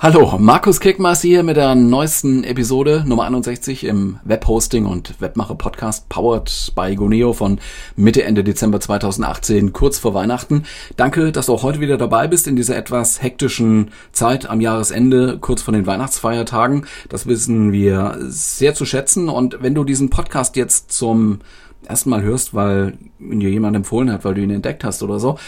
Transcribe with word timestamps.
Hallo, 0.00 0.38
Markus 0.38 0.78
Kickmaß 0.78 1.22
hier 1.22 1.42
mit 1.42 1.56
der 1.56 1.74
neuesten 1.74 2.44
Episode 2.44 3.02
Nummer 3.04 3.24
61 3.24 3.84
im 3.84 4.20
Webhosting 4.24 4.86
und 4.86 5.20
Webmacher 5.20 5.56
Podcast 5.56 6.08
powered 6.08 6.72
by 6.76 6.94
Goneo 6.94 7.32
von 7.32 7.58
Mitte 7.96 8.22
Ende 8.22 8.44
Dezember 8.44 8.78
2018, 8.78 9.72
kurz 9.72 9.98
vor 9.98 10.14
Weihnachten. 10.14 10.62
Danke, 10.96 11.32
dass 11.32 11.46
du 11.46 11.54
auch 11.54 11.64
heute 11.64 11.80
wieder 11.80 11.96
dabei 11.98 12.28
bist 12.28 12.46
in 12.46 12.54
dieser 12.54 12.76
etwas 12.76 13.20
hektischen 13.22 13.90
Zeit 14.12 14.48
am 14.48 14.60
Jahresende, 14.60 15.38
kurz 15.40 15.62
vor 15.62 15.72
den 15.74 15.86
Weihnachtsfeiertagen. 15.86 16.86
Das 17.08 17.26
wissen 17.26 17.72
wir 17.72 18.18
sehr 18.20 18.74
zu 18.74 18.84
schätzen 18.84 19.28
und 19.28 19.62
wenn 19.62 19.74
du 19.74 19.82
diesen 19.82 20.10
Podcast 20.10 20.54
jetzt 20.54 20.92
zum 20.92 21.40
ersten 21.86 22.10
Mal 22.10 22.22
hörst, 22.22 22.54
weil 22.54 22.98
ihn 23.18 23.40
dir 23.40 23.50
jemand 23.50 23.76
empfohlen 23.76 24.12
hat, 24.12 24.24
weil 24.24 24.34
du 24.34 24.42
ihn 24.42 24.50
entdeckt 24.50 24.84
hast 24.84 25.02
oder 25.02 25.18
so, 25.18 25.38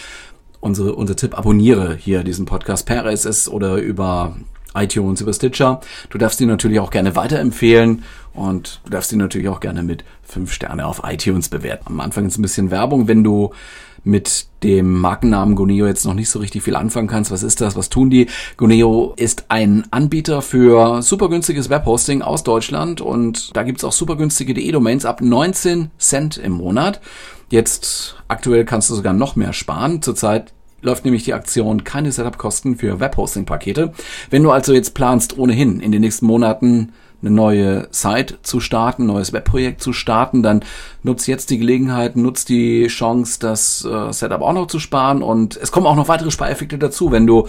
unsere, 0.61 0.95
unser 0.95 1.17
Tipp, 1.17 1.37
abonniere 1.37 1.97
hier 1.97 2.23
diesen 2.23 2.47
Podcast 2.47 2.87
per 2.87 3.05
RSS 3.05 3.49
oder 3.49 3.77
über 3.77 4.37
iTunes, 4.75 5.21
über 5.21 5.33
Stitcher. 5.33 5.81
Du 6.11 6.19
darfst 6.19 6.41
ihn 6.41 6.49
natürlich 6.49 6.81
auch 6.81 6.91
gerne 6.91 7.17
weiterempfehlen 7.17 8.05
und 8.35 8.81
du 8.85 8.91
darfst 8.91 9.13
ihn 9.13 9.19
natürlich 9.19 9.49
auch 9.49 9.61
gerne 9.61 9.83
mit 9.83 10.05
fünf 10.23 10.53
Sterne 10.53 10.87
auf 10.87 11.03
iTunes 11.05 11.49
bewerten. 11.49 11.85
Am 11.89 12.01
Anfang 12.01 12.27
ist 12.27 12.39
ein 12.39 12.43
bisschen 12.43 12.71
Werbung, 12.71 13.09
wenn 13.09 13.25
du 13.25 13.51
mit 14.03 14.47
dem 14.63 14.99
Markennamen 14.99 15.57
Goneo 15.57 15.87
jetzt 15.87 16.07
noch 16.07 16.15
nicht 16.15 16.31
so 16.31 16.39
richtig 16.39 16.63
viel 16.63 16.77
anfangen 16.77 17.09
kannst. 17.09 17.31
Was 17.31 17.43
ist 17.43 17.61
das? 17.61 17.77
Was 17.77 17.91
tun 17.91 18.09
die? 18.09 18.29
Goneo 18.57 19.13
ist 19.17 19.47
ein 19.49 19.85
Anbieter 19.91 20.41
für 20.41 21.03
super 21.03 21.29
günstiges 21.29 21.69
Webhosting 21.69 22.23
aus 22.23 22.43
Deutschland 22.43 23.01
und 23.01 23.55
da 23.57 23.63
gibt's 23.63 23.85
auch 23.85 23.93
super 23.93 24.17
günstige 24.17 24.55
DE-Domains 24.55 25.05
ab 25.05 25.21
19 25.21 25.91
Cent 25.99 26.39
im 26.39 26.53
Monat. 26.53 27.01
Jetzt 27.51 28.17
aktuell 28.29 28.65
kannst 28.65 28.89
du 28.91 28.95
sogar 28.95 29.13
noch 29.13 29.37
mehr 29.37 29.53
sparen. 29.53 30.03
Zurzeit 30.03 30.53
läuft 30.83 31.05
nämlich 31.05 31.25
die 31.25 31.35
Aktion 31.35 31.85
keine 31.85 32.13
Setup-Kosten 32.13 32.77
für 32.77 33.01
Webhosting-Pakete. 33.01 33.93
Wenn 34.31 34.43
du 34.43 34.51
also 34.51 34.73
jetzt 34.73 34.95
planst, 34.95 35.37
ohnehin 35.37 35.81
in 35.81 35.93
den 35.93 36.01
nächsten 36.01 36.27
Monaten 36.27 36.93
eine 37.21 37.31
neue 37.31 37.89
Site 37.91 38.39
zu 38.43 38.61
starten, 38.61 39.03
ein 39.03 39.09
neues 39.09 39.33
Webprojekt 39.33 39.83
zu 39.83 39.93
starten, 39.93 40.43
dann 40.43 40.65
nutzt 41.03 41.29
jetzt 41.29 41.51
die 41.51 41.59
Gelegenheit, 41.59 42.17
nutzt 42.17 42.49
die 42.49 42.87
Chance, 42.87 43.39
das 43.41 43.85
äh, 43.85 44.13
Setup 44.13 44.41
auch 44.41 44.55
noch 44.55 44.69
zu 44.69 44.79
sparen 44.79 45.23
und 45.23 45.57
es 45.57 45.71
kommen 45.71 45.87
auch 45.87 45.97
noch 45.97 46.09
weitere 46.09 46.31
Spareffekte 46.31 46.79
dazu, 46.79 47.13
wenn 47.13 47.27
du 47.27 47.49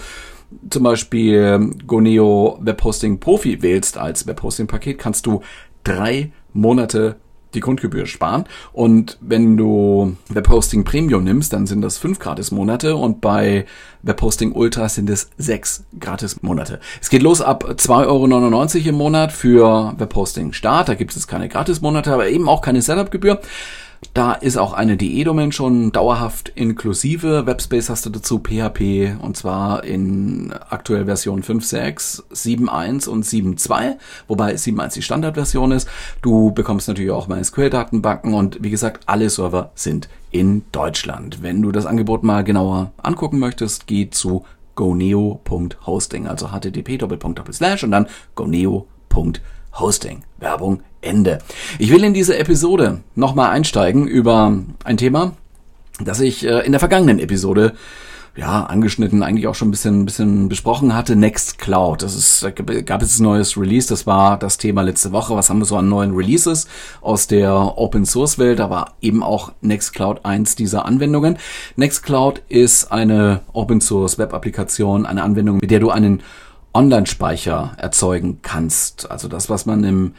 zum 0.68 0.82
Beispiel 0.82 1.70
Goneo 1.86 2.58
Webhosting 2.60 3.18
Profi 3.18 3.62
wählst 3.62 3.96
als 3.96 4.26
Webhosting-Paket, 4.26 4.98
kannst 4.98 5.24
du 5.24 5.40
drei 5.84 6.32
Monate 6.52 7.16
die 7.54 7.60
Grundgebühr 7.60 8.06
sparen. 8.06 8.44
Und 8.72 9.18
wenn 9.20 9.56
du 9.56 10.16
Webhosting 10.28 10.84
Premium 10.84 11.24
nimmst, 11.24 11.52
dann 11.52 11.66
sind 11.66 11.82
das 11.82 11.98
fünf 11.98 12.18
Gratis-Monate 12.18 12.96
und 12.96 13.20
bei 13.20 13.66
Webhosting 14.02 14.52
Ultra 14.52 14.88
sind 14.88 15.08
es 15.10 15.30
sechs 15.38 15.84
Gratis-Monate. 15.98 16.80
Es 17.00 17.08
geht 17.10 17.22
los 17.22 17.40
ab 17.40 17.64
2,99 17.64 18.76
Euro 18.76 18.88
im 18.88 18.94
Monat 18.96 19.32
für 19.32 19.94
Webhosting 19.96 20.52
Start. 20.52 20.88
Da 20.88 20.94
gibt 20.94 21.14
es 21.16 21.26
keine 21.26 21.48
Gratis-Monate, 21.48 22.12
aber 22.12 22.28
eben 22.28 22.48
auch 22.48 22.62
keine 22.62 22.82
Setup-Gebühr. 22.82 23.40
Da 24.14 24.32
ist 24.32 24.58
auch 24.58 24.72
eine 24.72 24.96
DE-Domain 24.96 25.52
schon 25.52 25.92
dauerhaft 25.92 26.50
inklusive. 26.54 27.46
Webspace 27.46 27.88
hast 27.88 28.04
du 28.04 28.10
dazu 28.10 28.40
PHP 28.40 29.16
und 29.22 29.36
zwar 29.36 29.84
in 29.84 30.52
aktuell 30.68 31.06
Version 31.06 31.42
5.6, 31.42 32.24
7.1 32.30 33.08
und 33.08 33.24
7.2, 33.24 33.96
wobei 34.28 34.54
7.1 34.54 34.94
die 34.94 35.02
Standardversion 35.02 35.72
ist. 35.72 35.88
Du 36.20 36.52
bekommst 36.52 36.88
natürlich 36.88 37.10
auch 37.10 37.28
MySQL-Datenbanken 37.28 38.34
und 38.34 38.62
wie 38.62 38.70
gesagt, 38.70 39.04
alle 39.06 39.30
Server 39.30 39.70
sind 39.74 40.08
in 40.30 40.64
Deutschland. 40.72 41.42
Wenn 41.42 41.62
du 41.62 41.72
das 41.72 41.86
Angebot 41.86 42.22
mal 42.22 42.44
genauer 42.44 42.92
angucken 43.02 43.38
möchtest, 43.38 43.86
geh 43.86 44.10
zu 44.10 44.44
goneo.hosting, 44.74 46.26
also 46.26 46.50
http 46.50 47.02
und 47.02 47.90
dann 47.90 48.08
goneo.hosting. 48.34 49.42
Hosting. 49.78 50.22
Werbung 50.38 50.82
Ende. 51.02 51.38
Ich 51.78 51.92
will 51.92 52.04
in 52.04 52.14
diese 52.14 52.38
Episode 52.38 53.00
nochmal 53.14 53.50
einsteigen 53.50 54.06
über 54.06 54.56
ein 54.84 54.96
Thema, 54.96 55.32
das 56.02 56.20
ich 56.20 56.46
äh, 56.46 56.64
in 56.64 56.72
der 56.72 56.78
vergangenen 56.78 57.18
Episode 57.18 57.74
ja, 58.34 58.64
angeschnitten, 58.64 59.22
eigentlich 59.22 59.46
auch 59.46 59.54
schon 59.54 59.68
ein 59.68 59.72
bisschen, 59.72 60.02
ein 60.02 60.04
bisschen 60.06 60.48
besprochen 60.48 60.94
hatte, 60.94 61.16
Nextcloud. 61.16 62.02
Das 62.02 62.14
ist, 62.14 62.46
gab 62.86 63.02
es 63.02 63.18
ein 63.18 63.24
neues 63.24 63.58
Release, 63.58 63.88
das 63.88 64.06
war 64.06 64.38
das 64.38 64.56
Thema 64.56 64.82
letzte 64.82 65.12
Woche. 65.12 65.36
Was 65.36 65.50
haben 65.50 65.58
wir 65.58 65.66
so 65.66 65.76
an 65.76 65.88
neuen 65.90 66.14
Releases 66.14 66.66
aus 67.02 67.26
der 67.26 67.52
Open 67.52 68.06
Source 68.06 68.38
Welt? 68.38 68.58
Da 68.58 68.70
war 68.70 68.94
eben 69.02 69.22
auch 69.22 69.52
Nextcloud 69.60 70.24
eins 70.24 70.56
dieser 70.56 70.86
Anwendungen. 70.86 71.36
Nextcloud 71.76 72.42
ist 72.48 72.90
eine 72.90 73.40
Open 73.52 73.82
Source 73.82 74.16
Web 74.16 74.32
Applikation, 74.32 75.04
eine 75.04 75.22
Anwendung, 75.22 75.58
mit 75.58 75.70
der 75.70 75.80
du 75.80 75.90
einen 75.90 76.22
Online-Speicher 76.72 77.74
erzeugen 77.76 78.38
kannst. 78.40 79.10
Also 79.10 79.28
das, 79.28 79.50
was 79.50 79.66
man 79.66 79.84
im 79.84 80.14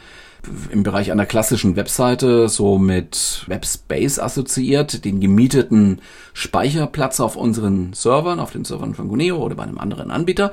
im 0.70 0.82
Bereich 0.82 1.10
einer 1.10 1.26
klassischen 1.26 1.76
Webseite 1.76 2.48
so 2.48 2.78
mit 2.78 3.44
Webspace 3.46 4.18
assoziiert, 4.18 5.04
den 5.04 5.20
gemieteten 5.20 6.00
Speicherplatz 6.32 7.20
auf 7.20 7.36
unseren 7.36 7.92
Servern, 7.92 8.40
auf 8.40 8.52
den 8.52 8.64
Servern 8.64 8.94
von 8.94 9.08
Guneo 9.08 9.36
oder 9.36 9.54
bei 9.54 9.62
einem 9.62 9.78
anderen 9.78 10.10
Anbieter. 10.10 10.52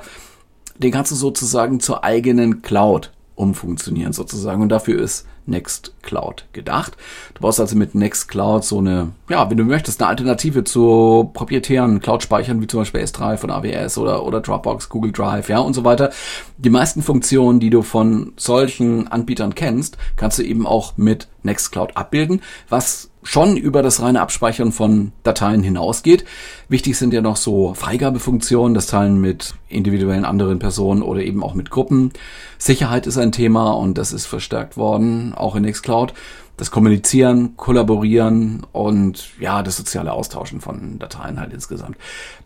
Den 0.78 0.92
kannst 0.92 1.12
du 1.12 1.16
sozusagen 1.16 1.80
zur 1.80 2.04
eigenen 2.04 2.62
Cloud 2.62 3.12
umfunktionieren 3.34 4.12
sozusagen 4.12 4.62
und 4.62 4.68
dafür 4.68 5.00
ist 5.00 5.26
Nextcloud 5.46 6.46
gedacht. 6.52 6.96
Du 7.34 7.40
brauchst 7.40 7.60
also 7.60 7.76
mit 7.76 7.94
Nextcloud 7.94 8.64
so 8.64 8.78
eine, 8.78 9.12
ja, 9.28 9.48
wenn 9.50 9.56
du 9.56 9.64
möchtest, 9.64 10.00
eine 10.00 10.08
Alternative 10.08 10.64
zu 10.64 11.30
proprietären 11.32 12.00
Cloud-Speichern 12.00 12.60
wie 12.60 12.66
zum 12.66 12.80
Beispiel 12.80 13.00
S3 13.00 13.36
von 13.36 13.50
AWS 13.50 13.98
oder, 13.98 14.24
oder 14.24 14.40
Dropbox, 14.40 14.88
Google 14.88 15.12
Drive, 15.12 15.48
ja, 15.48 15.58
und 15.58 15.74
so 15.74 15.84
weiter. 15.84 16.10
Die 16.58 16.70
meisten 16.70 17.02
Funktionen, 17.02 17.60
die 17.60 17.70
du 17.70 17.82
von 17.82 18.32
solchen 18.36 19.08
Anbietern 19.08 19.54
kennst, 19.54 19.98
kannst 20.16 20.38
du 20.38 20.42
eben 20.42 20.66
auch 20.66 20.96
mit 20.96 21.28
Nextcloud 21.42 21.96
abbilden, 21.96 22.40
was 22.68 23.11
schon 23.22 23.56
über 23.56 23.82
das 23.82 24.02
reine 24.02 24.20
Abspeichern 24.20 24.72
von 24.72 25.12
Dateien 25.22 25.62
hinausgeht. 25.62 26.24
Wichtig 26.68 26.98
sind 26.98 27.14
ja 27.14 27.20
noch 27.20 27.36
so 27.36 27.74
Freigabefunktionen, 27.74 28.74
das 28.74 28.86
Teilen 28.86 29.20
mit 29.20 29.54
individuellen 29.68 30.24
anderen 30.24 30.58
Personen 30.58 31.02
oder 31.02 31.22
eben 31.22 31.42
auch 31.42 31.54
mit 31.54 31.70
Gruppen. 31.70 32.12
Sicherheit 32.58 33.06
ist 33.06 33.18
ein 33.18 33.32
Thema 33.32 33.72
und 33.72 33.98
das 33.98 34.12
ist 34.12 34.26
verstärkt 34.26 34.76
worden 34.76 35.34
auch 35.34 35.56
in 35.56 35.62
Nextcloud. 35.62 36.14
Das 36.56 36.70
Kommunizieren, 36.70 37.56
Kollaborieren 37.56 38.66
und 38.72 39.30
ja, 39.40 39.62
das 39.62 39.78
soziale 39.78 40.12
Austauschen 40.12 40.60
von 40.60 40.98
Dateien 40.98 41.40
halt 41.40 41.52
insgesamt. 41.52 41.96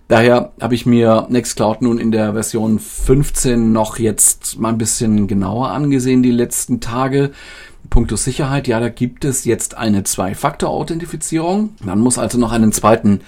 Daher 0.09 0.53
habe 0.61 0.77
ich 0.77 0.87
mir 0.87 1.27
Nextcloud 1.29 1.83
nun 1.83 1.99
in 1.99 2.13
der 2.13 2.35
Version 2.35 2.79
15 2.79 3.73
noch 3.73 3.99
jetzt 3.99 4.59
mal 4.59 4.69
ein 4.69 4.79
bisschen 4.79 5.27
genauer 5.27 5.71
angesehen, 5.71 6.23
die 6.23 6.31
letzten 6.31 6.81
Tage. 6.81 7.33
Punkto 7.89 8.17
Sicherheit, 8.17 8.69
ja, 8.69 8.81
da 8.81 8.89
gibt 8.89 9.25
es 9.25 9.45
jetzt 9.45 9.77
eine 9.77 10.05
Zwei-Faktor-Authentifizierung. 10.05 11.75
Man 11.83 12.01
muss 12.01 12.19
also 12.19 12.39
noch 12.39 12.53
einen 12.53 12.73
zweiten 12.73 13.21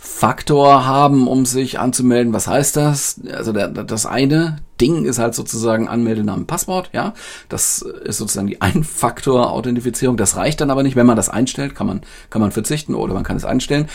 Faktor 0.00 0.86
haben, 0.86 1.26
um 1.26 1.44
sich 1.44 1.80
anzumelden. 1.80 2.32
Was 2.32 2.46
heißt 2.46 2.76
das? 2.76 3.20
Also 3.32 3.52
der, 3.52 3.68
das 3.68 4.06
eine 4.06 4.58
Ding 4.80 5.04
ist 5.04 5.18
halt 5.18 5.34
sozusagen 5.34 5.88
Anmeldenamen, 5.88 6.46
Passwort, 6.46 6.90
ja. 6.92 7.14
Das 7.48 7.82
ist 7.82 8.18
sozusagen 8.18 8.46
die 8.46 8.60
Ein-Faktor-Authentifizierung. 8.62 10.16
Das 10.16 10.36
reicht 10.36 10.60
dann 10.60 10.70
aber 10.70 10.84
nicht. 10.84 10.94
Wenn 10.94 11.06
man 11.06 11.16
das 11.16 11.28
einstellt, 11.28 11.74
kann 11.74 11.88
man, 11.88 12.02
kann 12.30 12.40
man 12.40 12.52
verzichten 12.52 12.94
oder 12.94 13.12
man 13.12 13.24
kann 13.24 13.36
es 13.36 13.44
einstellen. 13.44 13.88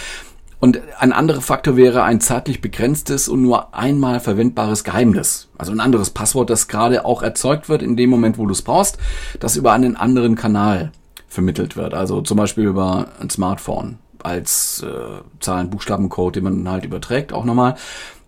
Und 0.63 0.79
ein 0.97 1.11
anderer 1.11 1.41
Faktor 1.41 1.75
wäre 1.75 2.03
ein 2.03 2.21
zeitlich 2.21 2.61
begrenztes 2.61 3.27
und 3.27 3.41
nur 3.41 3.75
einmal 3.75 4.21
verwendbares 4.21 4.85
Geheimnis. 4.85 5.49
Also 5.57 5.73
ein 5.73 5.81
anderes 5.81 6.11
Passwort, 6.11 6.49
das 6.49 6.69
gerade 6.69 7.03
auch 7.03 7.21
erzeugt 7.21 7.67
wird 7.67 7.83
in 7.83 7.97
dem 7.97 8.09
Moment, 8.09 8.37
wo 8.37 8.45
du 8.45 8.53
es 8.53 8.61
brauchst, 8.61 8.97
das 9.41 9.57
über 9.57 9.73
einen 9.73 9.97
anderen 9.97 10.35
Kanal 10.35 10.93
vermittelt 11.27 11.75
wird. 11.75 11.93
Also 11.93 12.21
zum 12.21 12.37
Beispiel 12.37 12.63
über 12.63 13.09
ein 13.19 13.29
Smartphone 13.29 13.97
als 14.19 14.85
äh, 14.87 15.21
Zahlen-Buchstaben-Code, 15.41 16.39
den 16.39 16.43
man 16.45 16.71
halt 16.71 16.85
überträgt, 16.85 17.33
auch 17.33 17.43
nochmal. 17.43 17.75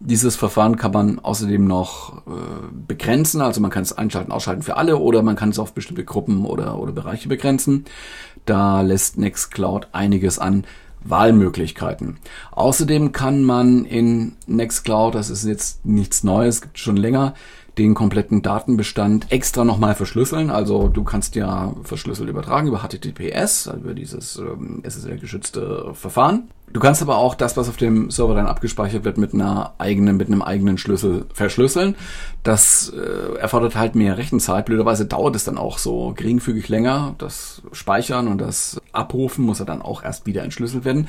Dieses 0.01 0.35
Verfahren 0.35 0.75
kann 0.75 0.91
man 0.91 1.19
außerdem 1.19 1.65
noch 1.65 2.17
äh, 2.27 2.31
begrenzen, 2.85 3.39
also 3.39 3.61
man 3.61 3.71
kann 3.71 3.83
es 3.83 3.97
einschalten, 3.97 4.33
ausschalten 4.33 4.61
für 4.61 4.75
alle 4.75 4.97
oder 4.97 5.23
man 5.23 5.37
kann 5.37 5.51
es 5.51 5.59
auf 5.59 5.73
bestimmte 5.73 6.03
Gruppen 6.03 6.45
oder, 6.45 6.77
oder 6.79 6.91
Bereiche 6.91 7.29
begrenzen. 7.29 7.85
Da 8.45 8.81
lässt 8.81 9.17
Nextcloud 9.17 9.87
einiges 9.93 10.37
an 10.37 10.65
Wahlmöglichkeiten. 11.05 12.17
Außerdem 12.51 13.11
kann 13.11 13.43
man 13.43 13.85
in 13.85 14.33
Nextcloud, 14.47 15.15
das 15.15 15.29
ist 15.29 15.45
jetzt 15.45 15.85
nichts 15.85 16.23
Neues, 16.23 16.61
gibt 16.61 16.79
schon 16.79 16.97
länger, 16.97 17.33
den 17.77 17.93
kompletten 17.93 18.41
Datenbestand 18.41 19.31
extra 19.31 19.63
nochmal 19.63 19.95
verschlüsseln. 19.95 20.49
Also 20.49 20.87
du 20.87 21.03
kannst 21.03 21.35
ja 21.35 21.73
verschlüsselt 21.83 22.29
übertragen 22.29 22.67
über 22.67 22.79
HTTPS, 22.79 23.67
also 23.67 23.83
über 23.83 23.93
dieses 23.93 24.37
ähm, 24.37 24.81
SSL-geschützte 24.83 25.93
Verfahren. 25.93 26.49
Du 26.71 26.79
kannst 26.79 27.01
aber 27.01 27.17
auch 27.17 27.35
das, 27.35 27.55
was 27.57 27.69
auf 27.69 27.77
dem 27.77 28.09
Server 28.09 28.33
dann 28.33 28.47
abgespeichert 28.47 29.05
wird, 29.05 29.17
mit 29.17 29.33
einer 29.33 29.73
eigenen, 29.77 30.17
mit 30.17 30.27
einem 30.27 30.41
eigenen 30.41 30.77
Schlüssel 30.77 31.25
verschlüsseln. 31.31 31.95
Das 32.43 32.91
äh, 32.95 33.37
erfordert 33.37 33.75
halt 33.75 33.95
mehr 33.95 34.17
Rechenzeit. 34.17 34.65
Blöderweise 34.65 35.05
dauert 35.05 35.35
es 35.35 35.43
dann 35.43 35.57
auch 35.57 35.77
so 35.77 36.13
geringfügig 36.15 36.67
länger. 36.67 37.15
Das 37.17 37.61
Speichern 37.71 38.27
und 38.27 38.39
das 38.39 38.81
Abrufen 38.91 39.45
muss 39.45 39.59
ja 39.59 39.65
dann 39.65 39.81
auch 39.81 40.03
erst 40.03 40.25
wieder 40.25 40.43
entschlüsselt 40.43 40.85
werden 40.85 41.07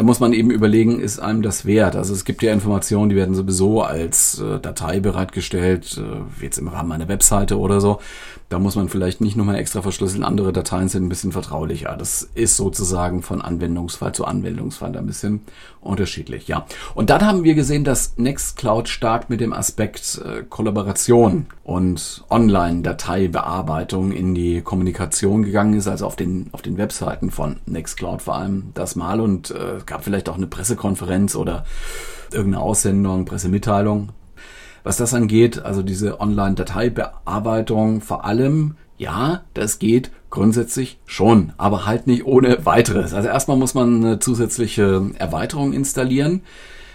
da 0.00 0.04
muss 0.04 0.18
man 0.18 0.32
eben 0.32 0.50
überlegen, 0.50 0.98
ist 0.98 1.18
einem 1.18 1.42
das 1.42 1.66
wert? 1.66 1.94
Also 1.94 2.14
es 2.14 2.24
gibt 2.24 2.42
ja 2.42 2.54
Informationen, 2.54 3.10
die 3.10 3.16
werden 3.16 3.34
sowieso 3.34 3.82
als 3.82 4.40
äh, 4.40 4.58
Datei 4.58 4.98
bereitgestellt, 4.98 6.00
äh, 6.02 6.42
jetzt 6.42 6.56
im 6.56 6.68
Rahmen 6.68 6.90
einer 6.92 7.08
Webseite 7.08 7.58
oder 7.58 7.82
so. 7.82 8.00
Da 8.48 8.58
muss 8.58 8.76
man 8.76 8.88
vielleicht 8.88 9.20
nicht 9.20 9.36
nochmal 9.36 9.56
extra 9.56 9.82
verschlüsseln. 9.82 10.24
Andere 10.24 10.54
Dateien 10.54 10.88
sind 10.88 11.04
ein 11.04 11.08
bisschen 11.10 11.32
vertraulicher. 11.32 11.94
Das 11.98 12.28
ist 12.34 12.56
sozusagen 12.56 13.20
von 13.22 13.42
Anwendungsfall 13.42 14.12
zu 14.12 14.24
Anwendungsfall 14.24 14.96
ein 14.96 15.06
bisschen 15.06 15.42
unterschiedlich, 15.82 16.48
ja. 16.48 16.66
Und 16.94 17.10
dann 17.10 17.20
haben 17.24 17.44
wir 17.44 17.54
gesehen, 17.54 17.84
dass 17.84 18.16
Nextcloud 18.16 18.88
stark 18.88 19.30
mit 19.30 19.40
dem 19.40 19.52
Aspekt 19.52 20.20
äh, 20.24 20.42
Kollaboration 20.48 21.46
und 21.62 22.24
Online-Dateibearbeitung 22.28 24.12
in 24.12 24.34
die 24.34 24.62
Kommunikation 24.62 25.44
gegangen 25.44 25.74
ist, 25.74 25.86
also 25.86 26.06
auf 26.06 26.16
den, 26.16 26.48
auf 26.52 26.62
den 26.62 26.76
Webseiten 26.76 27.30
von 27.30 27.60
Nextcloud 27.66 28.22
vor 28.22 28.36
allem 28.36 28.70
das 28.74 28.96
mal 28.96 29.20
und 29.20 29.50
äh, 29.52 29.78
gab 29.90 30.04
vielleicht 30.04 30.30
auch 30.30 30.36
eine 30.36 30.46
Pressekonferenz 30.46 31.36
oder 31.36 31.64
irgendeine 32.32 32.62
Aussendung, 32.62 33.26
Pressemitteilung 33.26 34.14
was 34.82 34.96
das 34.96 35.14
angeht, 35.14 35.62
also 35.62 35.82
diese 35.82 36.20
Online-Dateibearbeitung 36.20 38.00
vor 38.00 38.24
allem, 38.24 38.76
ja, 38.98 39.42
das 39.54 39.78
geht 39.78 40.10
grundsätzlich 40.30 40.98
schon, 41.06 41.52
aber 41.58 41.86
halt 41.86 42.06
nicht 42.06 42.24
ohne 42.24 42.64
weiteres. 42.64 43.14
Also 43.14 43.28
erstmal 43.28 43.56
muss 43.56 43.74
man 43.74 44.04
eine 44.04 44.18
zusätzliche 44.20 45.10
Erweiterung 45.18 45.72
installieren. 45.72 46.42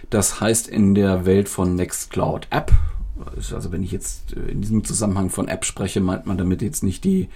Das 0.09 0.39
heißt 0.39 0.67
in 0.67 0.95
der 0.95 1.25
Welt 1.25 1.49
von 1.49 1.75
Nextcloud 1.75 2.47
App, 2.51 2.71
also 3.35 3.71
wenn 3.71 3.83
ich 3.83 3.91
jetzt 3.91 4.33
in 4.33 4.61
diesem 4.61 4.83
Zusammenhang 4.83 5.29
von 5.29 5.47
App 5.47 5.65
spreche, 5.65 5.99
meint 5.99 6.25
man 6.25 6.37
damit 6.37 6.61
jetzt 6.61 6.83
nicht 6.83 7.03
die 7.03 7.29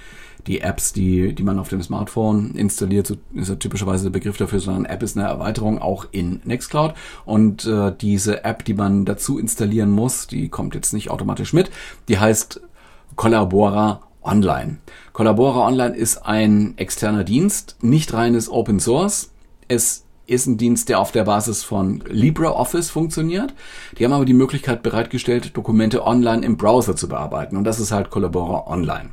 die 0.47 0.61
Apps, 0.61 0.93
die, 0.93 1.33
die 1.33 1.43
man 1.43 1.59
auf 1.59 1.69
dem 1.69 1.81
Smartphone 1.81 2.55
installiert, 2.55 3.07
so 3.07 3.15
ist 3.33 3.49
ja 3.49 3.55
typischerweise 3.55 4.05
der 4.05 4.11
Begriff 4.11 4.37
dafür, 4.37 4.59
sondern 4.59 4.85
App 4.85 5.03
ist 5.03 5.17
eine 5.17 5.27
Erweiterung 5.27 5.79
auch 5.79 6.07
in 6.11 6.41
Nextcloud. 6.43 6.93
Und 7.25 7.65
äh, 7.65 7.93
diese 7.99 8.43
App, 8.43 8.65
die 8.65 8.73
man 8.73 9.05
dazu 9.05 9.37
installieren 9.37 9.91
muss, 9.91 10.27
die 10.27 10.49
kommt 10.49 10.75
jetzt 10.75 10.93
nicht 10.93 11.09
automatisch 11.09 11.53
mit, 11.53 11.69
die 12.07 12.19
heißt 12.19 12.61
Collabora 13.15 14.01
Online. 14.21 14.77
Collabora 15.13 15.67
Online 15.67 15.95
ist 15.95 16.25
ein 16.25 16.73
externer 16.77 17.23
Dienst, 17.23 17.77
nicht 17.81 18.13
reines 18.13 18.49
Open 18.49 18.79
Source. 18.79 19.31
Es 19.67 20.05
ist 20.25 20.45
ein 20.45 20.57
Dienst, 20.57 20.89
der 20.89 20.99
auf 20.99 21.11
der 21.11 21.23
Basis 21.23 21.63
von 21.63 22.03
LibreOffice 22.07 22.89
funktioniert. 22.89 23.53
Die 23.97 24.05
haben 24.05 24.13
aber 24.13 24.25
die 24.25 24.33
Möglichkeit 24.33 24.83
bereitgestellt, 24.83 25.57
Dokumente 25.57 26.05
online 26.05 26.45
im 26.45 26.57
Browser 26.57 26.95
zu 26.95 27.09
bearbeiten. 27.09 27.57
Und 27.57 27.63
das 27.63 27.79
ist 27.79 27.91
halt 27.91 28.09
Collabora 28.09 28.67
Online. 28.67 29.11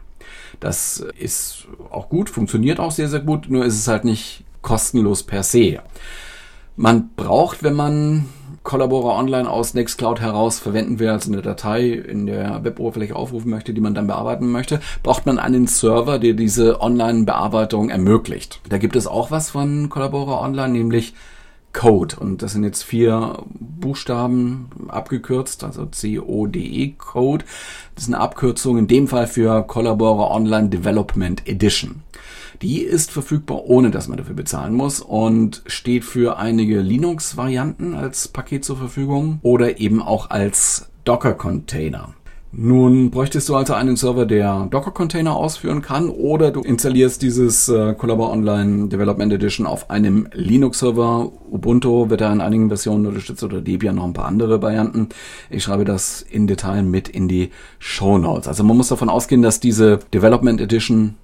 Das 0.61 1.05
ist 1.19 1.67
auch 1.91 2.09
gut, 2.09 2.31
funktioniert 2.31 2.81
auch 2.81 2.91
sehr, 2.91 3.09
sehr 3.09 3.21
gut, 3.21 3.51
nur 3.51 3.65
ist 3.65 3.79
es 3.79 3.89
halt 3.89 4.05
nicht 4.05 4.45
kostenlos 4.63 5.23
per 5.23 5.43
se. 5.43 5.81
Man 6.77 7.11
braucht, 7.17 7.63
wenn 7.63 7.75
man 7.75 8.27
Collabora 8.63 9.17
Online 9.17 9.49
aus 9.49 9.75
Nextcloud 9.75 10.21
heraus 10.21 10.59
verwenden 10.59 10.99
will, 10.99 11.09
also 11.09 11.33
eine 11.33 11.41
Datei 11.41 11.89
in 11.91 12.27
der 12.27 12.65
Weboberfläche 12.65 13.15
aufrufen 13.15 13.49
möchte, 13.49 13.73
die 13.73 13.81
man 13.81 13.95
dann 13.95 14.09
bearbeiten 14.09 14.51
möchte, 14.51 14.81
braucht 15.05 15.25
man 15.25 15.39
einen 15.39 15.69
Server, 15.69 16.19
der 16.19 16.33
diese 16.33 16.81
Online-Bearbeitung 16.81 17.91
ermöglicht. 17.91 18.61
Da 18.69 18.79
gibt 18.79 18.97
es 18.97 19.07
auch 19.07 19.31
was 19.31 19.51
von 19.51 19.89
Collabora 19.89 20.45
Online, 20.45 20.73
nämlich 20.73 21.15
Code. 21.77 22.17
Und 22.19 22.43
das 22.43 22.53
sind 22.53 22.65
jetzt 22.65 22.83
vier 22.83 23.45
Buchstaben 23.55 24.71
abgekürzt, 24.89 25.63
also 25.63 25.85
C-O-D-E 25.87 26.95
Code. 26.97 27.45
Das 27.95 28.05
ist 28.05 28.09
eine 28.09 28.21
Abkürzung 28.21 28.79
in 28.79 28.89
dem 28.89 29.07
Fall 29.07 29.27
für 29.27 29.63
Collabora 29.63 30.35
Online 30.35 30.71
Development 30.71 31.47
Edition. 31.47 32.03
Die 32.63 32.81
ist 32.81 33.11
verfügbar, 33.11 33.67
ohne 33.67 33.91
dass 33.91 34.09
man 34.09 34.17
dafür 34.17 34.35
bezahlen 34.35 34.73
muss 34.75 35.01
und 35.01 35.63
steht 35.67 36.05
für 36.05 36.39
einige 36.39 36.81
Linux-Varianten 36.81 37.95
als 37.95 38.29
Paket 38.29 38.65
zur 38.65 38.79
Verfügung 38.79 39.39
oder 39.43 39.79
eben 39.79 40.01
auch 40.01 40.31
als 40.31 40.89
Docker-Container. 41.05 42.16
Nun 42.53 43.11
bräuchtest 43.11 43.49
du 43.49 43.57
also 43.57 43.75
einen 43.75 43.97
Server, 43.97 44.25
der 44.25 44.69
Docker-Container 44.71 45.37
ausführen 45.37 45.83
kann, 45.83 46.09
oder 46.09 46.51
du 46.51 46.63
installierst 46.63 47.21
dieses 47.21 47.69
äh, 47.69 47.95
Collabor 47.95 48.31
Online 48.31 48.89
Development 48.89 49.33
Edition 49.33 49.67
auf 49.67 49.91
einem 49.91 50.29
Linux-Server. 50.33 51.33
Ubuntu 51.51 52.09
wird 52.09 52.21
da 52.21 52.33
in 52.33 52.41
einigen 52.41 52.69
Versionen 52.69 53.07
unterstützt 53.07 53.43
oder 53.43 53.61
Debian 53.61 53.97
noch 53.97 54.05
ein 54.05 54.13
paar 54.13 54.27
andere 54.27 54.63
Varianten. 54.63 55.09
Ich 55.51 55.65
schreibe 55.65 55.85
das 55.85 56.23
in 56.23 56.47
Detail 56.47 56.83
mit 56.83 57.09
in 57.09 57.29
die 57.29 57.51
Show 57.79 58.17
Notes. 58.17 58.49
Also 58.49 58.65
man 58.65 58.77
muss 58.77 58.89
davon 58.89 59.09
ausgehen, 59.11 59.43
dass 59.43 59.61
diese 59.61 59.99
Development 60.13 60.61
Edition 60.61 61.17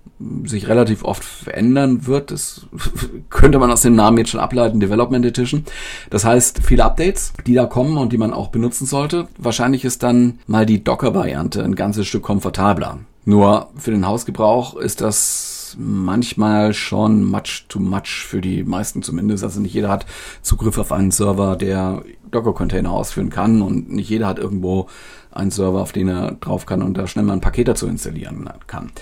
sich 0.45 0.69
relativ 0.69 1.05
oft 1.05 1.25
verändern 1.25 2.07
wird. 2.07 2.31
Das 2.31 2.67
könnte 3.31 3.59
man 3.59 3.71
aus 3.71 3.83
dem 3.83 3.95
Namen 3.95 4.19
jetzt 4.19 4.31
schon 4.31 4.41
ableiten, 4.41 4.81
Development 4.81 5.25
Edition. 5.25 5.65
Das 6.11 6.25
heißt, 6.25 6.61
viele 6.63 6.85
Updates, 6.85 7.33
die 7.47 7.55
da 7.55 7.67
kommen 7.67 7.97
und 7.97 8.13
die 8.13 8.19
man 8.19 8.33
auch 8.33 8.49
benutzen 8.49 8.87
sollte. 8.87 9.29
Wahrscheinlich 9.39 9.85
ist 9.85 10.03
dann 10.03 10.39
mal 10.47 10.67
die 10.67 10.85
Docker-Variante 11.13 11.63
ein 11.63 11.75
ganzes 11.75 12.07
Stück 12.07 12.23
komfortabler. 12.23 12.99
Nur 13.25 13.69
für 13.77 13.91
den 13.91 14.07
Hausgebrauch 14.07 14.77
ist 14.77 15.01
das 15.01 15.52
manchmal 15.79 16.75
schon 16.75 17.25
much 17.25 17.67
too 17.69 17.81
much 17.81 18.25
für 18.27 18.41
die 18.41 18.65
meisten 18.65 19.03
zumindest. 19.03 19.45
Also 19.45 19.61
nicht 19.61 19.75
jeder 19.75 19.89
hat 19.89 20.07
Zugriff 20.43 20.79
auf 20.79 20.93
einen 20.93 21.11
Server, 21.11 21.57
der 21.57 22.03
Docker-Container 22.31 22.91
ausführen 22.91 23.31
kann 23.31 23.63
und 23.63 23.93
nicht 23.93 24.09
jeder 24.09 24.27
hat 24.27 24.39
irgendwo 24.39 24.89
einen 25.35 25.51
Server, 25.51 25.81
auf 25.81 25.93
den 25.93 26.09
er 26.09 26.33
drauf 26.33 26.67
kann 26.67 26.83
und 26.83 26.97
da 26.97 27.07
schnell 27.07 27.25
mal 27.25 27.33
ein 27.35 27.41
Paket 27.41 27.69
dazu 27.69 27.87
installieren 27.87 28.49
kann. 28.67 28.93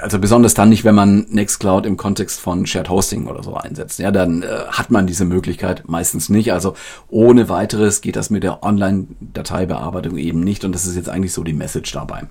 Also 0.00 0.18
besonders 0.18 0.54
dann 0.54 0.70
nicht, 0.70 0.84
wenn 0.84 0.94
man 0.94 1.26
Nextcloud 1.28 1.84
im 1.86 1.96
Kontext 1.96 2.40
von 2.40 2.66
Shared 2.66 2.88
Hosting 2.88 3.26
oder 3.26 3.42
so 3.42 3.54
einsetzt. 3.54 3.98
Ja, 3.98 4.10
dann 4.10 4.42
äh, 4.42 4.46
hat 4.68 4.90
man 4.90 5.06
diese 5.06 5.24
Möglichkeit 5.24 5.84
meistens 5.86 6.28
nicht. 6.28 6.52
Also 6.52 6.74
ohne 7.08 7.48
weiteres 7.48 8.00
geht 8.00 8.16
das 8.16 8.30
mit 8.30 8.44
der 8.44 8.62
Online-Dateibearbeitung 8.62 10.16
eben 10.16 10.40
nicht 10.40 10.64
und 10.64 10.72
das 10.72 10.86
ist 10.86 10.96
jetzt 10.96 11.10
eigentlich 11.10 11.32
so 11.32 11.44
die 11.44 11.52
Message 11.52 11.92
dabei. 11.92 12.26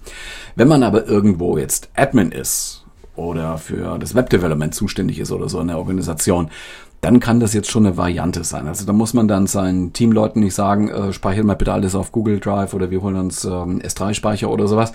Wenn 0.55 0.67
man 0.67 0.83
aber 0.83 1.05
irgendwo 1.05 1.57
jetzt 1.57 1.89
Admin 1.95 2.31
ist 2.31 2.86
oder 3.17 3.57
für 3.57 3.97
das 3.99 4.15
Web-Development 4.15 4.73
zuständig 4.73 5.19
ist 5.19 5.31
oder 5.31 5.49
so 5.49 5.59
in 5.59 5.67
der 5.67 5.77
Organisation, 5.77 6.49
dann 7.01 7.19
kann 7.19 7.39
das 7.39 7.53
jetzt 7.53 7.69
schon 7.69 7.85
eine 7.85 7.97
Variante 7.97 8.43
sein. 8.43 8.67
Also 8.67 8.85
da 8.85 8.93
muss 8.93 9.13
man 9.13 9.27
dann 9.27 9.47
seinen 9.47 9.93
Teamleuten 9.93 10.41
nicht 10.41 10.55
sagen, 10.55 10.89
äh, 10.89 11.13
speichert 11.13 11.45
mal 11.45 11.55
bitte 11.55 11.73
alles 11.73 11.95
auf 11.95 12.11
Google 12.11 12.39
Drive 12.39 12.73
oder 12.73 12.89
wir 12.89 13.01
holen 13.01 13.17
uns 13.17 13.45
ähm, 13.45 13.79
S3-Speicher 13.81 14.49
oder 14.49 14.67
sowas. 14.67 14.93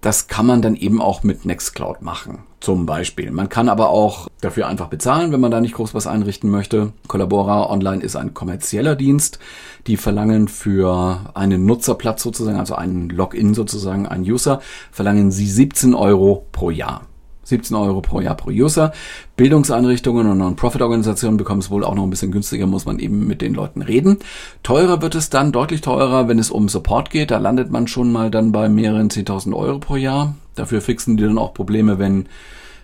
Das 0.00 0.28
kann 0.28 0.46
man 0.46 0.62
dann 0.62 0.76
eben 0.76 1.00
auch 1.00 1.22
mit 1.22 1.44
Nextcloud 1.44 2.02
machen, 2.02 2.40
zum 2.60 2.86
Beispiel. 2.86 3.30
Man 3.30 3.48
kann 3.48 3.68
aber 3.68 3.88
auch 3.88 4.28
dafür 4.40 4.66
einfach 4.66 4.88
bezahlen, 4.88 5.32
wenn 5.32 5.40
man 5.40 5.50
da 5.50 5.60
nicht 5.60 5.74
groß 5.74 5.94
was 5.94 6.06
einrichten 6.06 6.50
möchte. 6.50 6.92
Collabora 7.08 7.70
Online 7.70 8.02
ist 8.02 8.14
ein 8.14 8.34
kommerzieller 8.34 8.94
Dienst. 8.94 9.38
Die 9.86 9.96
verlangen 9.96 10.48
für 10.48 11.32
einen 11.34 11.64
Nutzerplatz 11.64 12.22
sozusagen, 12.22 12.58
also 12.58 12.74
einen 12.74 13.08
Login 13.08 13.54
sozusagen, 13.54 14.06
einen 14.06 14.24
User, 14.24 14.60
verlangen 14.92 15.30
sie 15.30 15.48
17 15.48 15.94
Euro 15.94 16.46
pro 16.52 16.70
Jahr. 16.70 17.02
17 17.46 17.76
Euro 17.76 18.00
pro 18.02 18.20
Jahr 18.20 18.36
pro 18.36 18.50
User. 18.50 18.92
Bildungseinrichtungen 19.36 20.30
und 20.30 20.38
Non-Profit-Organisationen 20.38 21.38
bekommen 21.38 21.60
es 21.60 21.70
wohl 21.70 21.84
auch 21.84 21.94
noch 21.94 22.02
ein 22.02 22.10
bisschen 22.10 22.32
günstiger, 22.32 22.66
muss 22.66 22.84
man 22.84 22.98
eben 22.98 23.26
mit 23.26 23.40
den 23.40 23.54
Leuten 23.54 23.82
reden. 23.82 24.18
Teurer 24.62 25.00
wird 25.00 25.14
es 25.14 25.30
dann, 25.30 25.52
deutlich 25.52 25.80
teurer, 25.80 26.28
wenn 26.28 26.38
es 26.38 26.50
um 26.50 26.68
Support 26.68 27.10
geht. 27.10 27.30
Da 27.30 27.38
landet 27.38 27.70
man 27.70 27.86
schon 27.86 28.12
mal 28.12 28.30
dann 28.30 28.52
bei 28.52 28.68
mehreren 28.68 29.08
10.000 29.08 29.54
Euro 29.56 29.78
pro 29.78 29.96
Jahr. 29.96 30.34
Dafür 30.54 30.80
fixen 30.80 31.16
die 31.16 31.24
dann 31.24 31.38
auch 31.38 31.54
Probleme, 31.54 31.98
wenn 31.98 32.26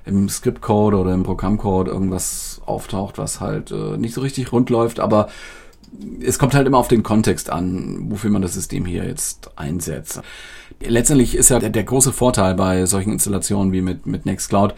im 0.05 0.29
Scriptcode 0.29 0.95
oder 0.95 1.15
im 1.15 1.23
Programmcode 1.23 1.89
irgendwas 1.89 2.61
auftaucht, 2.67 3.19
was 3.19 3.41
halt 3.41 3.71
äh, 3.71 3.97
nicht 3.97 4.15
so 4.15 4.21
richtig 4.21 4.53
rund 4.53 4.69
läuft, 4.71 5.01
aber 5.01 5.29
es 6.25 6.39
kommt 6.39 6.55
halt 6.55 6.67
immer 6.67 6.79
auf 6.79 6.89
den 6.89 7.03
Kontext 7.03 7.51
an, 7.51 8.11
wofür 8.11 8.31
man 8.31 8.43
das 8.43 8.55
System 8.55 8.85
hier 8.85 9.05
jetzt 9.05 9.51
einsetzt. 9.57 10.23
Letztendlich 10.89 11.35
ist 11.35 11.51
ja 11.51 11.59
der, 11.59 11.71
der 11.71 11.85
große 11.85 12.13
Vorteil 12.13 12.55
bei 12.55 12.87
solchen 12.87 13.13
Installationen 13.13 13.73
wie 13.73 13.83
mit, 13.83 14.07
mit 14.07 14.27
Nextcloud, 14.27 14.75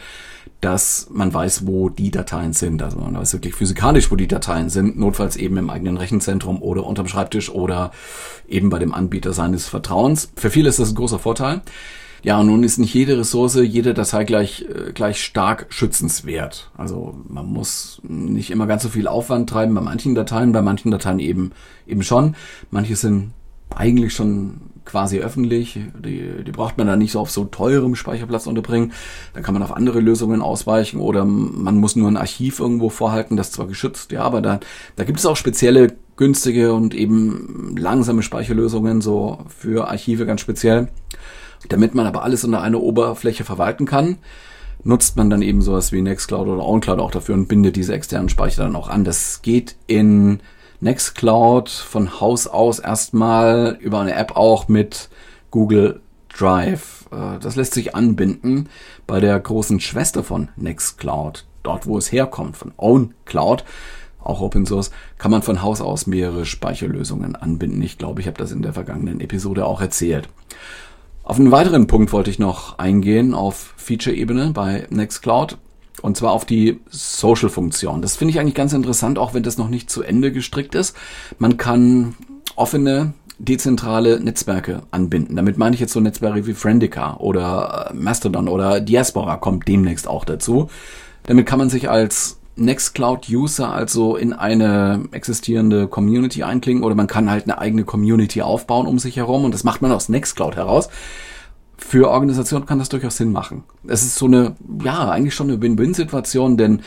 dass 0.60 1.08
man 1.10 1.32
weiß, 1.32 1.66
wo 1.66 1.88
die 1.88 2.10
Dateien 2.10 2.52
sind. 2.52 2.82
Also 2.82 2.98
man 2.98 3.14
weiß 3.14 3.34
wirklich 3.34 3.54
physikalisch, 3.54 4.10
wo 4.10 4.16
die 4.16 4.28
Dateien 4.28 4.70
sind, 4.70 4.98
notfalls 4.98 5.36
eben 5.36 5.56
im 5.56 5.70
eigenen 5.70 5.96
Rechenzentrum 5.96 6.62
oder 6.62 6.84
unterm 6.86 7.08
Schreibtisch 7.08 7.50
oder 7.50 7.92
eben 8.48 8.70
bei 8.70 8.78
dem 8.78 8.94
Anbieter 8.94 9.32
seines 9.32 9.68
Vertrauens. 9.68 10.32
Für 10.36 10.50
viele 10.50 10.68
ist 10.68 10.78
das 10.78 10.90
ein 10.90 10.94
großer 10.94 11.18
Vorteil. 11.18 11.60
Ja, 12.22 12.40
und 12.40 12.46
nun 12.46 12.64
ist 12.64 12.78
nicht 12.78 12.94
jede 12.94 13.18
Ressource, 13.18 13.56
jede 13.56 13.92
Datei 13.92 14.24
gleich, 14.24 14.62
äh, 14.62 14.92
gleich 14.92 15.22
stark 15.22 15.66
schützenswert. 15.68 16.70
Also 16.74 17.14
man 17.28 17.44
muss 17.44 18.00
nicht 18.02 18.50
immer 18.50 18.66
ganz 18.66 18.82
so 18.82 18.88
viel 18.88 19.08
Aufwand 19.08 19.50
treiben 19.50 19.74
bei 19.74 19.82
manchen 19.82 20.14
Dateien, 20.14 20.52
bei 20.52 20.62
manchen 20.62 20.90
Dateien 20.90 21.18
eben, 21.18 21.52
eben 21.86 22.02
schon. 22.02 22.34
Manche 22.70 22.96
sind 22.96 23.34
eigentlich 23.74 24.14
schon 24.14 24.62
quasi 24.84 25.20
öffentlich. 25.20 25.78
Die, 26.04 26.44
die 26.44 26.52
braucht 26.52 26.78
man 26.78 26.86
dann 26.86 26.98
nicht 26.98 27.12
so 27.12 27.20
auf 27.20 27.30
so 27.30 27.44
teurem 27.44 27.94
Speicherplatz 27.94 28.46
unterbringen. 28.46 28.92
Dann 29.32 29.42
kann 29.42 29.54
man 29.54 29.62
auf 29.62 29.74
andere 29.74 30.00
Lösungen 30.00 30.42
ausweichen 30.42 31.00
oder 31.00 31.24
man 31.24 31.76
muss 31.76 31.96
nur 31.96 32.10
ein 32.10 32.16
Archiv 32.16 32.60
irgendwo 32.60 32.90
vorhalten, 32.90 33.36
das 33.36 33.52
zwar 33.52 33.66
geschützt, 33.66 34.12
ja, 34.12 34.22
aber 34.22 34.40
da, 34.40 34.60
da 34.96 35.04
gibt 35.04 35.18
es 35.18 35.26
auch 35.26 35.36
spezielle 35.36 35.94
günstige 36.16 36.72
und 36.72 36.94
eben 36.94 37.74
langsame 37.76 38.22
Speicherlösungen, 38.22 39.00
so 39.00 39.38
für 39.48 39.88
Archive 39.88 40.26
ganz 40.26 40.40
speziell. 40.40 40.88
Damit 41.68 41.94
man 41.94 42.06
aber 42.06 42.22
alles 42.22 42.44
unter 42.44 42.60
einer 42.60 42.80
Oberfläche 42.80 43.44
verwalten 43.44 43.86
kann, 43.86 44.18
nutzt 44.84 45.16
man 45.16 45.30
dann 45.30 45.42
eben 45.42 45.62
sowas 45.62 45.92
wie 45.92 46.02
Nextcloud 46.02 46.46
oder 46.46 46.62
OwnCloud 46.62 47.00
auch 47.00 47.10
dafür 47.10 47.34
und 47.34 47.48
bindet 47.48 47.76
diese 47.76 47.94
externen 47.94 48.28
Speicher 48.28 48.64
dann 48.64 48.76
auch 48.76 48.88
an. 48.88 49.04
Das 49.04 49.40
geht 49.42 49.76
in 49.86 50.40
Nextcloud 50.84 51.70
von 51.70 52.20
Haus 52.20 52.46
aus 52.46 52.78
erstmal 52.78 53.78
über 53.80 54.00
eine 54.00 54.14
App 54.14 54.36
auch 54.36 54.68
mit 54.68 55.08
Google 55.50 56.02
Drive. 56.28 57.06
Äh, 57.10 57.38
das 57.40 57.56
lässt 57.56 57.72
sich 57.72 57.94
anbinden 57.94 58.68
bei 59.06 59.18
der 59.18 59.40
großen 59.40 59.80
Schwester 59.80 60.22
von 60.22 60.50
Nextcloud, 60.56 61.46
dort 61.62 61.86
wo 61.86 61.96
es 61.96 62.12
herkommt, 62.12 62.58
von 62.58 62.72
OwnCloud 62.76 63.64
auch 64.22 64.42
Open 64.42 64.66
Source, 64.66 64.90
kann 65.16 65.30
man 65.30 65.40
von 65.40 65.62
Haus 65.62 65.80
aus 65.80 66.06
mehrere 66.06 66.44
Speicherlösungen 66.44 67.34
anbinden. 67.34 67.80
Ich 67.80 67.96
glaube, 67.96 68.20
ich 68.20 68.26
habe 68.26 68.36
das 68.36 68.52
in 68.52 68.60
der 68.60 68.74
vergangenen 68.74 69.20
Episode 69.20 69.64
auch 69.64 69.80
erzählt. 69.80 70.28
Auf 71.22 71.38
einen 71.38 71.50
weiteren 71.50 71.86
Punkt 71.86 72.12
wollte 72.12 72.28
ich 72.28 72.38
noch 72.38 72.78
eingehen 72.78 73.32
auf 73.32 73.72
Feature-Ebene 73.78 74.50
bei 74.50 74.86
Nextcloud. 74.90 75.56
Und 76.02 76.16
zwar 76.16 76.32
auf 76.32 76.44
die 76.44 76.80
Social-Funktion. 76.90 78.02
Das 78.02 78.16
finde 78.16 78.32
ich 78.32 78.40
eigentlich 78.40 78.54
ganz 78.54 78.72
interessant, 78.72 79.18
auch 79.18 79.32
wenn 79.32 79.42
das 79.42 79.58
noch 79.58 79.68
nicht 79.68 79.90
zu 79.90 80.02
Ende 80.02 80.32
gestrickt 80.32 80.74
ist. 80.74 80.96
Man 81.38 81.56
kann 81.56 82.14
offene, 82.56 83.14
dezentrale 83.38 84.20
Netzwerke 84.20 84.82
anbinden. 84.90 85.36
Damit 85.36 85.58
meine 85.58 85.74
ich 85.74 85.80
jetzt 85.80 85.92
so 85.92 86.00
Netzwerke 86.00 86.46
wie 86.46 86.54
Friendica 86.54 87.16
oder 87.16 87.90
äh, 87.90 87.94
Mastodon 87.94 88.48
oder 88.48 88.80
Diaspora 88.80 89.36
kommt 89.36 89.66
demnächst 89.66 90.06
auch 90.06 90.24
dazu. 90.24 90.68
Damit 91.24 91.46
kann 91.46 91.58
man 91.58 91.70
sich 91.70 91.90
als 91.90 92.38
Nextcloud-User 92.56 93.72
also 93.72 94.16
in 94.16 94.32
eine 94.32 95.08
existierende 95.10 95.88
Community 95.88 96.44
einklingen 96.44 96.84
oder 96.84 96.94
man 96.94 97.08
kann 97.08 97.30
halt 97.30 97.44
eine 97.44 97.58
eigene 97.58 97.84
Community 97.84 98.42
aufbauen 98.42 98.86
um 98.86 98.98
sich 98.98 99.16
herum 99.16 99.44
und 99.44 99.52
das 99.52 99.64
macht 99.64 99.82
man 99.82 99.90
aus 99.90 100.08
Nextcloud 100.08 100.54
heraus. 100.56 100.88
Für 101.76 102.10
Organisationen 102.10 102.66
kann 102.66 102.78
das 102.78 102.88
durchaus 102.88 103.16
Sinn 103.16 103.32
machen. 103.32 103.64
Es 103.86 104.02
ist 104.02 104.16
so 104.16 104.26
eine, 104.26 104.56
ja, 104.82 105.10
eigentlich 105.10 105.34
schon 105.34 105.50
eine 105.50 105.60
Win-Win-Situation, 105.60 106.56
denn 106.56 106.82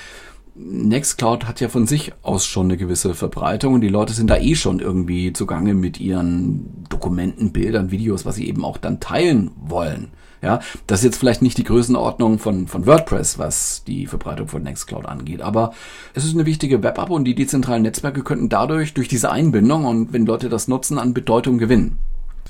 Nextcloud 0.56 1.46
hat 1.46 1.60
ja 1.62 1.70
von 1.70 1.86
sich 1.86 2.14
aus 2.24 2.46
schon 2.46 2.68
eine 2.68 2.78
gewisse 2.78 3.14
Verbreitung 3.14 3.76
und 3.76 3.82
die 3.82 3.90
Leute 3.90 4.14
sind 4.14 4.30
da 4.30 4.38
eh 4.38 4.56
schon 4.56 4.80
irgendwie 4.80 5.32
zugange 5.34 5.74
mit 5.74 6.00
ihren 6.00 6.86
Dokumenten, 6.90 7.52
Bildern, 7.52 7.92
Videos, 7.92 8.26
was 8.26 8.36
sie 8.36 8.48
eben 8.48 8.66
auch 8.66 8.78
dann 8.78 9.00
teilen 9.00 9.52
wollen. 9.56 10.10
Ja, 10.42 10.60
das 10.86 11.00
ist 11.00 11.06
jetzt 11.06 11.18
vielleicht 11.18 11.42
nicht 11.42 11.58
die 11.58 11.64
Größenordnung 11.64 12.38
von, 12.38 12.68
von 12.68 12.86
WordPress, 12.86 13.40
was 13.40 13.84
die 13.86 14.06
Verbreitung 14.06 14.48
von 14.48 14.62
Nextcloud 14.64 15.06
angeht, 15.08 15.42
aber 15.42 15.74
es 16.14 16.26
ist 16.26 16.36
eine 16.36 16.46
wichtige 16.46 16.84
Web-App 16.84 17.10
und 17.10 17.26
die 17.26 17.34
dezentralen 17.36 17.82
Netzwerke 17.82 18.24
könnten 18.24 18.50
dadurch 18.50 18.94
durch 18.94 19.08
diese 19.08 19.32
Einbindung 19.32 19.86
und 19.86 20.14
wenn 20.14 20.28
Leute 20.28 20.50
das 20.50 20.68
nutzen, 20.68 21.00
an 21.00 21.14
Bedeutung 21.14 21.58
gewinnen. 21.58 21.98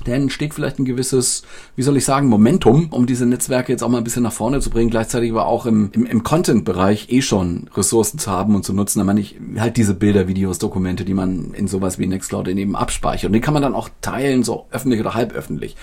Denn 0.06 0.22
entsteht 0.22 0.54
vielleicht 0.54 0.78
ein 0.78 0.84
gewisses, 0.84 1.42
wie 1.76 1.82
soll 1.82 1.96
ich 1.96 2.04
sagen, 2.04 2.28
Momentum, 2.28 2.88
um 2.90 3.06
diese 3.06 3.26
Netzwerke 3.26 3.72
jetzt 3.72 3.82
auch 3.82 3.88
mal 3.88 3.98
ein 3.98 4.04
bisschen 4.04 4.22
nach 4.22 4.32
vorne 4.32 4.60
zu 4.60 4.70
bringen, 4.70 4.90
gleichzeitig 4.90 5.30
aber 5.30 5.46
auch 5.46 5.66
im, 5.66 5.90
im, 5.92 6.06
im 6.06 6.22
Content-Bereich 6.22 7.10
eh 7.10 7.22
schon 7.22 7.68
Ressourcen 7.74 8.18
zu 8.18 8.30
haben 8.30 8.54
und 8.54 8.64
zu 8.64 8.72
nutzen. 8.72 9.00
Da 9.00 9.04
meine 9.04 9.20
ich 9.20 9.36
halt 9.58 9.76
diese 9.76 9.94
Bilder, 9.94 10.28
Videos, 10.28 10.58
Dokumente, 10.58 11.04
die 11.04 11.14
man 11.14 11.52
in 11.52 11.68
sowas 11.68 11.98
wie 11.98 12.06
Nextcloud 12.06 12.48
eben 12.48 12.76
abspeichert. 12.76 13.28
Und 13.28 13.32
die 13.32 13.40
kann 13.40 13.54
man 13.54 13.62
dann 13.62 13.74
auch 13.74 13.88
teilen, 14.00 14.44
so 14.44 14.66
öffentlich 14.70 15.00
oder 15.00 15.14
halböffentlich. 15.14 15.76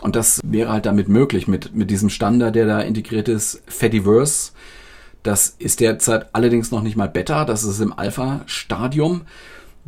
Und 0.00 0.16
das 0.16 0.40
wäre 0.44 0.72
halt 0.72 0.86
damit 0.86 1.08
möglich 1.08 1.48
mit, 1.48 1.74
mit 1.74 1.90
diesem 1.90 2.08
Standard, 2.08 2.54
der 2.54 2.66
da 2.66 2.80
integriert 2.80 3.28
ist, 3.28 3.62
Fediverse. 3.66 4.52
Das 5.22 5.56
ist 5.58 5.80
derzeit 5.80 6.28
allerdings 6.32 6.70
noch 6.70 6.82
nicht 6.82 6.96
mal 6.96 7.08
Beta, 7.08 7.44
das 7.44 7.64
ist 7.64 7.80
im 7.80 7.92
Alpha-Stadium. 7.92 9.22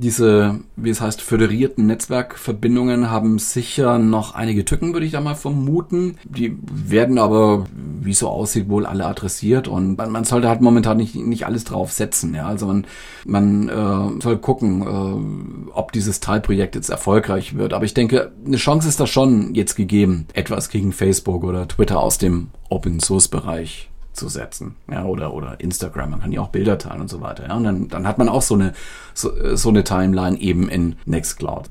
Diese, 0.03 0.61
wie 0.77 0.89
es 0.89 1.03
heißt, 1.03 1.21
föderierten 1.21 1.87
Netzwerkverbindungen 1.87 3.11
haben 3.11 3.39
sicher 3.39 3.99
noch 3.99 4.35
einige 4.35 4.65
Tücken, 4.65 4.95
würde 4.95 5.05
ich 5.05 5.13
da 5.13 5.21
mal 5.21 5.35
vermuten. 5.35 6.17
Die 6.25 6.57
werden 6.65 7.19
aber, 7.19 7.67
wie 8.01 8.15
so 8.15 8.29
aussieht, 8.29 8.71
wohl 8.71 8.87
alle 8.87 9.05
adressiert 9.05 9.69
und 9.69 9.99
man, 9.99 10.11
man 10.11 10.25
sollte 10.25 10.49
halt 10.49 10.63
momentan 10.63 10.97
nicht, 10.97 11.17
nicht 11.17 11.45
alles 11.45 11.65
drauf 11.65 11.93
setzen. 11.93 12.35
Ja? 12.35 12.47
Also 12.47 12.67
man, 12.67 12.87
man 13.27 13.69
äh, 13.69 14.23
soll 14.23 14.39
gucken, 14.39 14.83
äh, 15.69 15.71
ob 15.73 15.93
dieses 15.93 16.21
Teilprojekt 16.21 16.77
jetzt 16.77 16.89
erfolgreich 16.89 17.59
wird. 17.59 17.75
Aber 17.75 17.85
ich 17.85 17.93
denke, 17.93 18.33
eine 18.47 18.57
Chance 18.57 18.89
ist 18.89 19.01
da 19.01 19.07
schon 19.07 19.55
jetzt 19.55 19.75
gegeben, 19.75 20.29
etwas 20.33 20.71
gegen 20.71 20.93
Facebook 20.93 21.45
oder 21.45 21.69
Twitter 21.69 22.01
aus 22.01 22.17
dem 22.17 22.49
Open 22.71 23.01
Source 23.01 23.29
Bereich 23.29 23.90
zu 24.13 24.29
setzen. 24.29 24.77
Ja, 24.91 25.05
oder, 25.05 25.35
oder 25.35 25.61
Instagram, 25.61 26.11
man 26.11 26.21
kann 26.21 26.33
ja 26.33 26.41
auch 26.41 26.49
Bilder 26.49 26.79
teilen 26.79 27.01
und 27.01 27.11
so 27.11 27.21
weiter. 27.21 27.47
Ja, 27.49 27.57
und 27.57 27.65
dann, 27.65 27.89
dann 27.89 28.07
hat 28.07 28.19
man 28.19 28.29
auch 28.29 28.43
so 28.43 28.55
eine, 28.55 28.73
so, 29.15 29.31
so 29.57 29.69
eine 29.69 29.85
Timeline 29.85 30.39
eben 30.39 30.69
in 30.69 30.97
Nextcloud. 31.07 31.71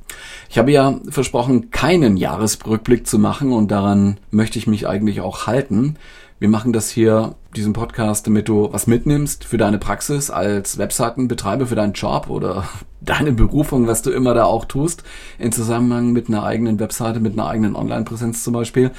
Ich 0.49 0.57
habe 0.57 0.71
ja 0.71 0.99
versprochen, 1.09 1.71
keinen 1.71 2.17
Jahresrückblick 2.17 3.07
zu 3.07 3.19
machen 3.19 3.51
und 3.51 3.71
daran 3.71 4.17
möchte 4.31 4.59
ich 4.59 4.67
mich 4.67 4.87
eigentlich 4.87 5.21
auch 5.21 5.47
halten. 5.47 5.97
Wir 6.39 6.47
machen 6.47 6.71
das 6.71 6.89
hier, 6.89 7.35
diesen 7.53 7.73
Podcast, 7.73 8.25
damit 8.25 8.47
du 8.47 8.71
was 8.71 8.87
mitnimmst 8.87 9.43
für 9.43 9.57
deine 9.57 9.77
Praxis 9.77 10.29
als 10.29 10.77
Webseitenbetreiber, 10.77 11.65
für 11.65 11.75
deinen 11.75 11.91
Job 11.91 12.29
oder 12.29 12.63
deine 13.01 13.33
Berufung, 13.33 13.87
was 13.87 14.01
du 14.01 14.11
immer 14.11 14.33
da 14.33 14.45
auch 14.45 14.63
tust, 14.63 15.03
in 15.37 15.51
Zusammenhang 15.51 16.13
mit 16.13 16.29
einer 16.29 16.43
eigenen 16.43 16.79
Webseite, 16.79 17.19
mit 17.19 17.33
einer 17.33 17.47
eigenen 17.47 17.75
Online-Präsenz 17.75 18.43
zum 18.43 18.53
Beispiel. 18.53 18.91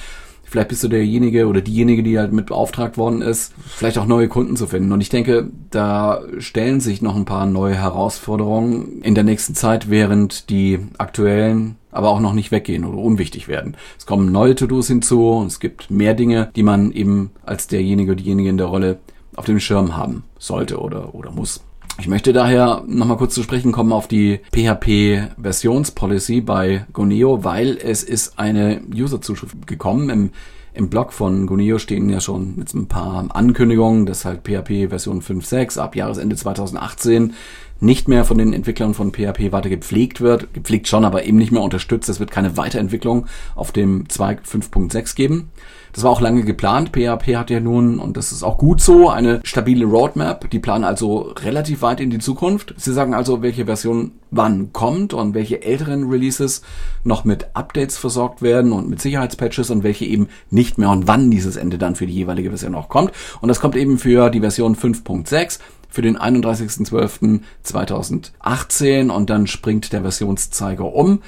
Vielleicht 0.50 0.68
bist 0.68 0.82
du 0.82 0.88
derjenige 0.88 1.46
oder 1.46 1.60
diejenige, 1.60 2.02
die 2.02 2.18
halt 2.18 2.32
mit 2.32 2.46
beauftragt 2.46 2.98
worden 2.98 3.22
ist, 3.22 3.54
vielleicht 3.68 3.98
auch 3.98 4.06
neue 4.06 4.26
Kunden 4.26 4.56
zu 4.56 4.66
finden. 4.66 4.90
Und 4.90 5.00
ich 5.00 5.08
denke, 5.08 5.48
da 5.70 6.22
stellen 6.38 6.80
sich 6.80 7.02
noch 7.02 7.14
ein 7.14 7.24
paar 7.24 7.46
neue 7.46 7.76
Herausforderungen 7.76 9.00
in 9.02 9.14
der 9.14 9.22
nächsten 9.22 9.54
Zeit, 9.54 9.90
während 9.90 10.50
die 10.50 10.80
aktuellen 10.98 11.76
aber 11.92 12.08
auch 12.08 12.20
noch 12.20 12.32
nicht 12.32 12.50
weggehen 12.50 12.84
oder 12.84 12.98
unwichtig 12.98 13.46
werden. 13.46 13.76
Es 13.96 14.06
kommen 14.06 14.32
neue 14.32 14.56
To-Dos 14.56 14.88
hinzu 14.88 15.28
und 15.30 15.46
es 15.46 15.60
gibt 15.60 15.90
mehr 15.90 16.14
Dinge, 16.14 16.50
die 16.56 16.62
man 16.62 16.92
eben 16.92 17.30
als 17.44 17.68
derjenige 17.68 18.12
oder 18.12 18.20
diejenige 18.20 18.48
in 18.48 18.58
der 18.58 18.66
Rolle 18.66 18.98
auf 19.36 19.44
dem 19.44 19.60
Schirm 19.60 19.96
haben 19.96 20.24
sollte 20.38 20.80
oder, 20.80 21.14
oder 21.14 21.30
muss. 21.30 21.62
Ich 21.98 22.08
möchte 22.08 22.32
daher 22.32 22.82
nochmal 22.86 23.18
kurz 23.18 23.34
zu 23.34 23.42
sprechen 23.42 23.72
kommen 23.72 23.92
auf 23.92 24.08
die 24.08 24.40
PHP-Versionspolicy 24.52 26.40
bei 26.40 26.86
Goneo, 26.92 27.44
weil 27.44 27.76
es 27.76 28.02
ist 28.02 28.38
eine 28.38 28.80
User-Zuschrift 28.94 29.66
gekommen. 29.66 30.08
Im, 30.08 30.30
Im 30.72 30.88
Blog 30.88 31.12
von 31.12 31.46
Goneo 31.46 31.78
stehen 31.78 32.08
ja 32.08 32.20
schon 32.20 32.56
mit 32.56 32.72
ein 32.72 32.86
paar 32.86 33.26
Ankündigungen, 33.34 34.06
dass 34.06 34.24
halt 34.24 34.44
PHP 34.44 34.88
Version 34.88 35.20
5.6 35.20 35.78
ab 35.78 35.94
Jahresende 35.94 36.36
2018 36.36 37.34
nicht 37.80 38.08
mehr 38.08 38.24
von 38.24 38.38
den 38.38 38.52
Entwicklern 38.52 38.94
von 38.94 39.12
PHP 39.12 39.52
weiter 39.52 39.68
gepflegt 39.68 40.20
wird. 40.20 40.52
Gepflegt 40.54 40.88
schon, 40.88 41.04
aber 41.04 41.24
eben 41.24 41.38
nicht 41.38 41.52
mehr 41.52 41.62
unterstützt. 41.62 42.08
Es 42.08 42.20
wird 42.20 42.30
keine 42.30 42.56
Weiterentwicklung 42.56 43.26
auf 43.54 43.72
dem 43.72 44.08
Zweig 44.08 44.42
5.6 44.44 45.16
geben. 45.16 45.50
Das 45.92 46.04
war 46.04 46.10
auch 46.10 46.20
lange 46.20 46.44
geplant. 46.44 46.90
PHP 46.90 47.36
hat 47.36 47.50
ja 47.50 47.58
nun, 47.58 47.98
und 47.98 48.16
das 48.16 48.30
ist 48.30 48.44
auch 48.44 48.58
gut 48.58 48.80
so, 48.80 49.10
eine 49.10 49.40
stabile 49.42 49.86
Roadmap. 49.86 50.48
Die 50.50 50.60
planen 50.60 50.84
also 50.84 51.32
relativ 51.42 51.82
weit 51.82 52.00
in 52.00 52.10
die 52.10 52.18
Zukunft. 52.18 52.74
Sie 52.76 52.92
sagen 52.92 53.12
also, 53.12 53.42
welche 53.42 53.64
Version 53.64 54.12
wann 54.30 54.72
kommt 54.72 55.12
und 55.12 55.34
welche 55.34 55.62
älteren 55.62 56.08
Releases 56.08 56.62
noch 57.02 57.24
mit 57.24 57.48
Updates 57.54 57.98
versorgt 57.98 58.42
werden 58.42 58.70
und 58.70 58.88
mit 58.88 59.00
Sicherheitspatches 59.00 59.70
und 59.70 59.82
welche 59.82 60.04
eben 60.04 60.28
nicht 60.50 60.78
mehr 60.78 60.90
und 60.90 61.08
wann 61.08 61.30
dieses 61.30 61.56
Ende 61.56 61.78
dann 61.78 61.96
für 61.96 62.06
die 62.06 62.14
jeweilige 62.14 62.50
Version 62.50 62.76
auch 62.76 62.88
kommt. 62.88 63.10
Und 63.40 63.48
das 63.48 63.58
kommt 63.58 63.74
eben 63.74 63.98
für 63.98 64.30
die 64.30 64.40
Version 64.40 64.76
5.6 64.76 65.58
für 65.90 66.02
den 66.02 66.18
31.12.2018 66.18 69.10
und 69.10 69.30
dann 69.30 69.46
springt 69.46 69.92
der 69.92 70.02
Versionszeiger 70.02 70.92
um. 70.94 71.22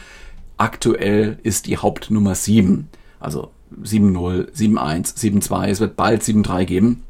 Aktuell 0.56 1.38
ist 1.42 1.66
die 1.66 1.76
Hauptnummer 1.76 2.34
7, 2.34 2.88
also 3.18 3.50
7.0, 3.82 4.52
7.1, 4.52 5.16
7.2, 5.16 5.68
es 5.68 5.80
wird 5.80 5.96
bald 5.96 6.22
7.3 6.22 6.64
geben. 6.64 7.02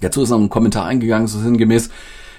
Dazu 0.00 0.22
ist 0.22 0.30
noch 0.30 0.38
ein 0.38 0.48
Kommentar 0.48 0.86
eingegangen, 0.86 1.28
so 1.28 1.38
sinngemäß, 1.38 1.90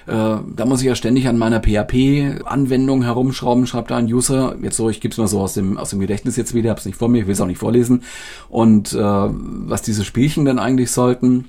äh, 0.06 0.12
da 0.12 0.64
muss 0.64 0.80
ich 0.80 0.86
ja 0.86 0.94
ständig 0.94 1.28
an 1.28 1.38
meiner 1.38 1.60
PHP-Anwendung 1.60 3.02
herumschrauben, 3.02 3.66
schreibt 3.66 3.90
da 3.90 3.96
ein 3.96 4.12
User. 4.12 4.56
Jetzt 4.62 4.76
so, 4.76 4.90
ich 4.90 5.00
gebe 5.00 5.12
es 5.12 5.18
mal 5.18 5.28
so 5.28 5.40
aus 5.40 5.54
dem, 5.54 5.78
aus 5.78 5.90
dem 5.90 6.00
Gedächtnis 6.00 6.36
jetzt 6.36 6.54
wieder, 6.54 6.70
hab's 6.70 6.86
nicht 6.86 6.98
vor 6.98 7.08
mir, 7.08 7.20
ich 7.20 7.26
will 7.26 7.34
es 7.34 7.40
auch 7.40 7.46
nicht 7.46 7.58
vorlesen. 7.58 8.02
Und 8.48 8.92
äh, 8.92 8.98
was 8.98 9.82
diese 9.82 10.04
Spielchen 10.04 10.44
denn 10.44 10.58
eigentlich 10.58 10.90
sollten, 10.90 11.46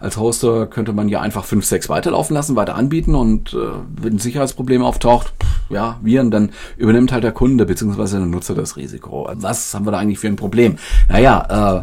als 0.00 0.16
Hoster 0.18 0.66
könnte 0.66 0.92
man 0.92 1.08
ja 1.08 1.20
einfach 1.20 1.44
5, 1.44 1.64
6 1.64 1.88
weiterlaufen 1.88 2.34
lassen, 2.34 2.56
weiter 2.56 2.74
anbieten 2.74 3.14
und 3.14 3.54
äh, 3.54 3.56
wenn 4.00 4.14
ein 4.14 4.18
Sicherheitsproblem 4.18 4.82
auftaucht, 4.82 5.32
ja, 5.70 5.98
Viren, 6.02 6.30
dann 6.30 6.50
übernimmt 6.76 7.12
halt 7.12 7.24
der 7.24 7.32
Kunde 7.32 7.64
bzw. 7.64 8.18
der 8.18 8.26
Nutzer 8.26 8.54
das 8.54 8.76
Risiko. 8.76 9.28
Was 9.34 9.74
haben 9.74 9.86
wir 9.86 9.92
da 9.92 9.98
eigentlich 9.98 10.18
für 10.18 10.26
ein 10.26 10.36
Problem? 10.36 10.76
Naja, 11.08 11.82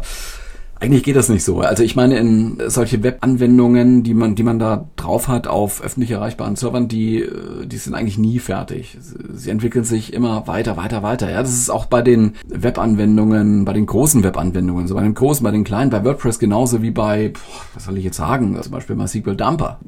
Eigentlich 0.82 1.04
geht 1.04 1.14
das 1.14 1.28
nicht 1.28 1.44
so. 1.44 1.60
Also 1.60 1.84
ich 1.84 1.94
meine, 1.94 2.18
in 2.18 2.60
solche 2.66 3.04
Webanwendungen, 3.04 4.02
die 4.02 4.14
man, 4.14 4.34
die 4.34 4.42
man 4.42 4.58
da 4.58 4.88
drauf 4.96 5.28
hat 5.28 5.46
auf 5.46 5.80
öffentlich 5.80 6.10
erreichbaren 6.10 6.56
Servern, 6.56 6.88
die, 6.88 7.24
die 7.64 7.76
sind 7.76 7.94
eigentlich 7.94 8.18
nie 8.18 8.40
fertig. 8.40 8.98
Sie 9.32 9.50
entwickeln 9.50 9.84
sich 9.84 10.12
immer 10.12 10.48
weiter, 10.48 10.76
weiter, 10.76 11.04
weiter. 11.04 11.30
Ja, 11.30 11.40
das 11.40 11.52
ist 11.52 11.70
auch 11.70 11.86
bei 11.86 12.02
den 12.02 12.32
Webanwendungen, 12.48 13.64
bei 13.64 13.74
den 13.74 13.86
großen 13.86 14.24
Webanwendungen, 14.24 14.88
so 14.88 14.96
bei 14.96 15.02
den 15.02 15.14
großen, 15.14 15.44
bei 15.44 15.52
den 15.52 15.62
kleinen, 15.62 15.92
bei 15.92 16.04
WordPress 16.04 16.40
genauso 16.40 16.82
wie 16.82 16.90
bei, 16.90 17.32
was 17.74 17.84
soll 17.84 17.96
ich 17.96 18.04
jetzt 18.04 18.16
sagen, 18.16 18.60
zum 18.60 18.72
Beispiel 18.72 18.96
MySQL 18.96 19.36
Dumper. 19.36 19.78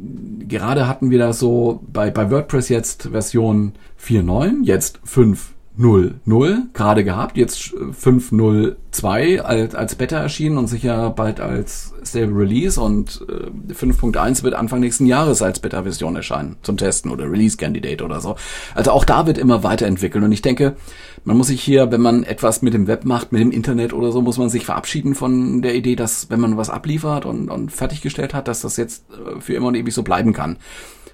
Gerade 0.47 0.87
hatten 0.87 1.11
wir 1.11 1.19
da 1.19 1.33
so 1.33 1.83
bei, 1.93 2.13
bei 2.13 2.31
WordPress 2.31 2.69
jetzt 2.69 3.09
Version 3.11 3.73
4.9, 4.01 4.63
jetzt 4.63 5.01
5 5.03 5.54
0.0 5.79 6.73
gerade 6.73 7.03
gehabt, 7.03 7.37
jetzt 7.37 7.59
5.0.2 7.59 9.41
als, 9.41 9.75
als 9.75 9.97
Beta 9.97 10.19
erschienen 10.19 10.57
und 10.57 10.69
sicher 10.69 11.11
bald 11.11 11.41
als 11.41 11.95
Stable 12.05 12.37
Release 12.37 12.81
und 12.81 13.27
äh, 13.29 13.73
5.1 13.73 14.45
wird 14.45 14.55
Anfang 14.55 14.79
nächsten 14.79 15.07
Jahres 15.07 15.43
als 15.43 15.59
Beta-Version 15.59 16.15
erscheinen 16.15 16.57
zum 16.63 16.77
Testen 16.77 17.11
oder 17.11 17.29
Release-Candidate 17.29 18.05
oder 18.05 18.21
so. 18.21 18.37
Also 18.77 18.93
auch 18.93 19.05
da 19.05 19.27
wird 19.27 19.37
immer 19.37 19.65
weiterentwickelt 19.65 20.23
und 20.23 20.31
ich 20.31 20.43
denke, 20.43 20.77
man 21.25 21.37
muss 21.37 21.49
sich 21.49 21.61
hier, 21.61 21.91
wenn 21.91 22.03
man 22.03 22.23
etwas 22.23 22.63
mit 22.63 22.73
dem 22.73 22.87
Web 22.87 23.05
macht, 23.05 23.33
mit 23.33 23.41
dem 23.41 23.51
Internet 23.51 23.93
oder 23.93 24.13
so, 24.13 24.23
muss 24.23 24.39
man 24.39 24.51
sich 24.51 24.65
verabschieden 24.65 25.17
von 25.17 25.61
der 25.61 25.75
Idee, 25.75 25.97
dass 25.97 26.31
wenn 26.31 26.39
man 26.39 26.57
was 26.57 26.71
abliefert 26.71 27.27
und, 27.27 27.51
und 27.51 27.73
fertiggestellt 27.73 28.33
hat, 28.33 28.47
dass 28.47 28.61
das 28.61 28.77
jetzt 28.77 29.07
äh, 29.11 29.41
für 29.41 29.55
immer 29.55 29.69
und 29.69 29.75
ewig 29.75 29.93
so 29.93 30.05
bleiben 30.05 30.33
kann 30.33 30.57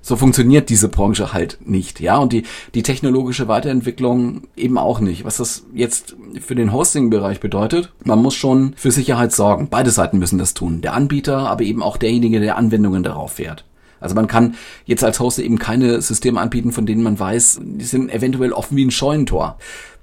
so 0.02 0.16
funktioniert 0.16 0.70
diese 0.70 0.88
Branche 0.88 1.32
halt 1.32 1.58
nicht, 1.64 2.00
ja, 2.00 2.16
und 2.18 2.32
die, 2.32 2.44
die 2.74 2.82
technologische 2.82 3.48
Weiterentwicklung 3.48 4.42
eben 4.56 4.78
auch 4.78 5.00
nicht. 5.00 5.24
Was 5.24 5.36
das 5.38 5.64
jetzt 5.74 6.16
für 6.40 6.54
den 6.54 6.72
Hosting-Bereich 6.72 7.40
bedeutet, 7.40 7.92
man 8.04 8.22
muss 8.22 8.34
schon 8.34 8.72
für 8.76 8.90
Sicherheit 8.90 9.32
sorgen. 9.32 9.68
Beide 9.70 9.90
Seiten 9.90 10.18
müssen 10.18 10.38
das 10.38 10.54
tun. 10.54 10.80
Der 10.80 10.94
Anbieter, 10.94 11.48
aber 11.50 11.62
eben 11.62 11.82
auch 11.82 11.96
derjenige, 11.96 12.40
der 12.40 12.56
Anwendungen 12.56 13.02
darauf 13.02 13.32
fährt. 13.32 13.64
Also 14.00 14.14
man 14.14 14.26
kann 14.26 14.54
jetzt 14.86 15.04
als 15.04 15.20
Hoster 15.20 15.42
eben 15.42 15.58
keine 15.58 16.00
Systeme 16.00 16.40
anbieten, 16.40 16.72
von 16.72 16.86
denen 16.86 17.02
man 17.02 17.18
weiß, 17.18 17.60
die 17.62 17.84
sind 17.84 18.10
eventuell 18.10 18.52
offen 18.52 18.76
wie 18.76 18.84
ein 18.84 18.90
Scheunentor. 18.90 19.58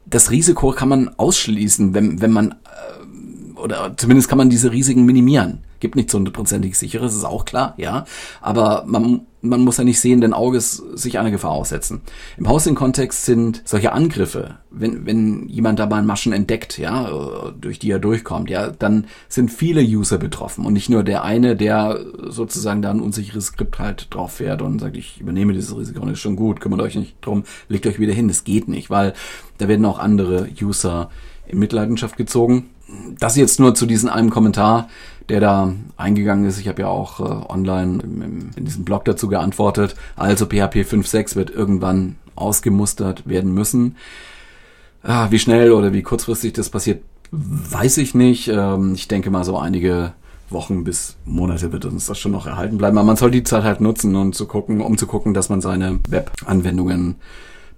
Das 0.05 0.31
Risiko 0.31 0.71
kann 0.71 0.89
man 0.89 1.09
ausschließen, 1.17 1.93
wenn, 1.93 2.21
wenn 2.21 2.31
man, 2.31 2.51
äh, 2.51 3.59
oder 3.59 3.95
zumindest 3.97 4.29
kann 4.29 4.37
man 4.37 4.49
diese 4.49 4.71
Risiken 4.71 5.05
minimieren. 5.05 5.63
Gibt 5.79 5.95
nichts 5.95 6.13
hundertprozentig 6.13 6.77
sicheres, 6.77 7.15
ist 7.15 7.25
auch 7.25 7.45
klar, 7.45 7.73
ja. 7.77 8.05
Aber 8.41 8.83
man, 8.87 9.21
man 9.49 9.61
muss 9.61 9.77
ja 9.77 9.83
nicht 9.83 9.99
sehenden 9.99 10.33
Auges 10.33 10.83
sich 10.93 11.19
einer 11.19 11.31
Gefahr 11.31 11.51
aussetzen. 11.51 12.01
Im 12.37 12.49
Hosting-Kontext 12.49 13.25
sind 13.25 13.61
solche 13.65 13.91
Angriffe, 13.91 14.55
wenn, 14.69 15.05
wenn 15.05 15.47
jemand 15.47 15.79
dabei 15.79 16.01
Maschen 16.01 16.33
entdeckt, 16.33 16.77
ja, 16.77 17.51
durch 17.59 17.79
die 17.79 17.91
er 17.91 17.99
durchkommt, 17.99 18.49
ja, 18.49 18.69
dann 18.69 19.05
sind 19.29 19.51
viele 19.51 19.81
User 19.81 20.17
betroffen 20.17 20.65
und 20.65 20.73
nicht 20.73 20.89
nur 20.89 21.03
der 21.03 21.23
eine, 21.23 21.55
der 21.55 21.99
sozusagen 22.27 22.81
da 22.81 22.91
ein 22.91 23.01
unsicheres 23.01 23.47
Skript 23.47 23.79
halt 23.79 24.13
drauf 24.13 24.33
fährt 24.33 24.61
und 24.61 24.79
sagt, 24.79 24.97
ich 24.97 25.19
übernehme 25.21 25.53
dieses 25.53 25.75
Risiko 25.75 26.01
und 26.01 26.09
ist 26.09 26.19
schon 26.19 26.35
gut, 26.35 26.59
kümmert 26.59 26.81
euch 26.81 26.95
nicht 26.95 27.15
drum, 27.21 27.43
legt 27.69 27.87
euch 27.87 27.99
wieder 27.99 28.13
hin. 28.13 28.27
Das 28.27 28.43
geht 28.43 28.67
nicht, 28.67 28.89
weil 28.89 29.13
da 29.57 29.67
werden 29.67 29.85
auch 29.85 29.99
andere 29.99 30.47
User 30.61 31.09
in 31.47 31.59
Mitleidenschaft 31.59 32.17
gezogen. 32.17 32.69
Das 33.19 33.35
jetzt 33.35 33.59
nur 33.59 33.75
zu 33.75 33.85
diesem 33.85 34.09
einen 34.09 34.29
Kommentar 34.29 34.89
der 35.29 35.39
da 35.41 35.73
eingegangen 35.97 36.45
ist. 36.45 36.59
Ich 36.59 36.67
habe 36.67 36.83
ja 36.83 36.87
auch 36.87 37.19
äh, 37.19 37.51
online 37.51 37.99
im, 38.03 38.21
im, 38.21 38.49
in 38.55 38.65
diesem 38.65 38.85
Blog 38.85 39.05
dazu 39.05 39.27
geantwortet. 39.27 39.95
Also 40.15 40.45
PHP 40.45 40.85
5.6 40.85 41.35
wird 41.35 41.49
irgendwann 41.49 42.15
ausgemustert 42.35 43.27
werden 43.27 43.53
müssen. 43.53 43.95
Ah, 45.03 45.27
wie 45.31 45.39
schnell 45.39 45.71
oder 45.71 45.93
wie 45.93 46.01
kurzfristig 46.01 46.53
das 46.53 46.69
passiert, 46.69 47.03
weiß 47.31 47.97
ich 47.97 48.15
nicht. 48.15 48.47
Ähm, 48.47 48.93
ich 48.95 49.07
denke 49.07 49.29
mal 49.29 49.43
so 49.43 49.57
einige 49.57 50.13
Wochen 50.49 50.83
bis 50.83 51.17
Monate 51.25 51.71
wird 51.73 51.85
uns 51.85 52.05
das 52.05 52.17
schon 52.17 52.31
noch 52.31 52.47
erhalten 52.47 52.77
bleiben. 52.77 52.97
Aber 52.97 53.05
man 53.05 53.17
soll 53.17 53.31
die 53.31 53.43
Zeit 53.43 53.63
halt 53.63 53.81
nutzen, 53.81 54.15
um 54.15 54.33
zu 54.33 54.47
gucken, 54.47 54.81
um 54.81 54.97
zu 54.97 55.07
gucken, 55.07 55.33
dass 55.33 55.49
man 55.49 55.61
seine 55.61 55.99
Web-Anwendungen 56.07 57.15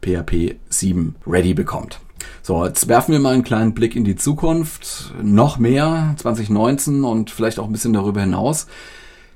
PHP 0.01 0.55
7 0.69 1.15
ready 1.25 1.53
bekommt. 1.53 1.99
So, 2.41 2.65
jetzt 2.65 2.87
werfen 2.87 3.11
wir 3.11 3.19
mal 3.19 3.33
einen 3.33 3.43
kleinen 3.43 3.73
Blick 3.73 3.95
in 3.95 4.03
die 4.03 4.15
Zukunft. 4.15 5.13
Noch 5.21 5.57
mehr 5.59 6.15
2019 6.17 7.03
und 7.03 7.31
vielleicht 7.31 7.59
auch 7.59 7.65
ein 7.65 7.71
bisschen 7.71 7.93
darüber 7.93 8.21
hinaus. 8.21 8.67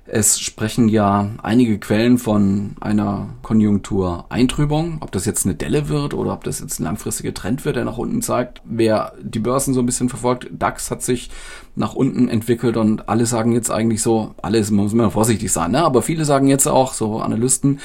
Es 0.05 0.37
sprechen 0.37 0.89
ja 0.89 1.29
einige 1.41 1.79
Quellen 1.79 2.17
von 2.17 2.75
einer 2.81 3.29
Konjunktureintrübung. 3.41 4.97
Ob 4.99 5.13
das 5.13 5.25
jetzt 5.25 5.45
eine 5.45 5.55
Delle 5.55 5.87
wird 5.87 6.13
oder 6.13 6.33
ob 6.33 6.43
das 6.43 6.59
jetzt 6.59 6.79
ein 6.79 6.83
langfristiger 6.83 7.33
Trend 7.33 7.63
wird, 7.63 7.77
der 7.77 7.85
nach 7.85 7.97
unten 7.97 8.21
zeigt. 8.21 8.61
Wer 8.65 9.13
die 9.21 9.39
Börsen 9.39 9.73
so 9.73 9.79
ein 9.79 9.85
bisschen 9.85 10.09
verfolgt, 10.09 10.49
DAX 10.51 10.91
hat 10.91 11.03
sich 11.03 11.29
nach 11.75 11.95
unten 11.95 12.27
entwickelt 12.27 12.75
und 12.75 13.07
alle 13.07 13.25
sagen 13.25 13.53
jetzt 13.53 13.71
eigentlich 13.71 14.01
so, 14.01 14.35
alles 14.41 14.71
muss 14.71 14.93
man 14.93 15.09
vorsichtig 15.09 15.51
sein, 15.51 15.71
ne? 15.71 15.83
aber 15.83 16.01
viele 16.01 16.25
sagen 16.25 16.47
jetzt 16.47 16.67
auch, 16.67 16.93
so 16.93 17.19
Analysten, 17.19 17.79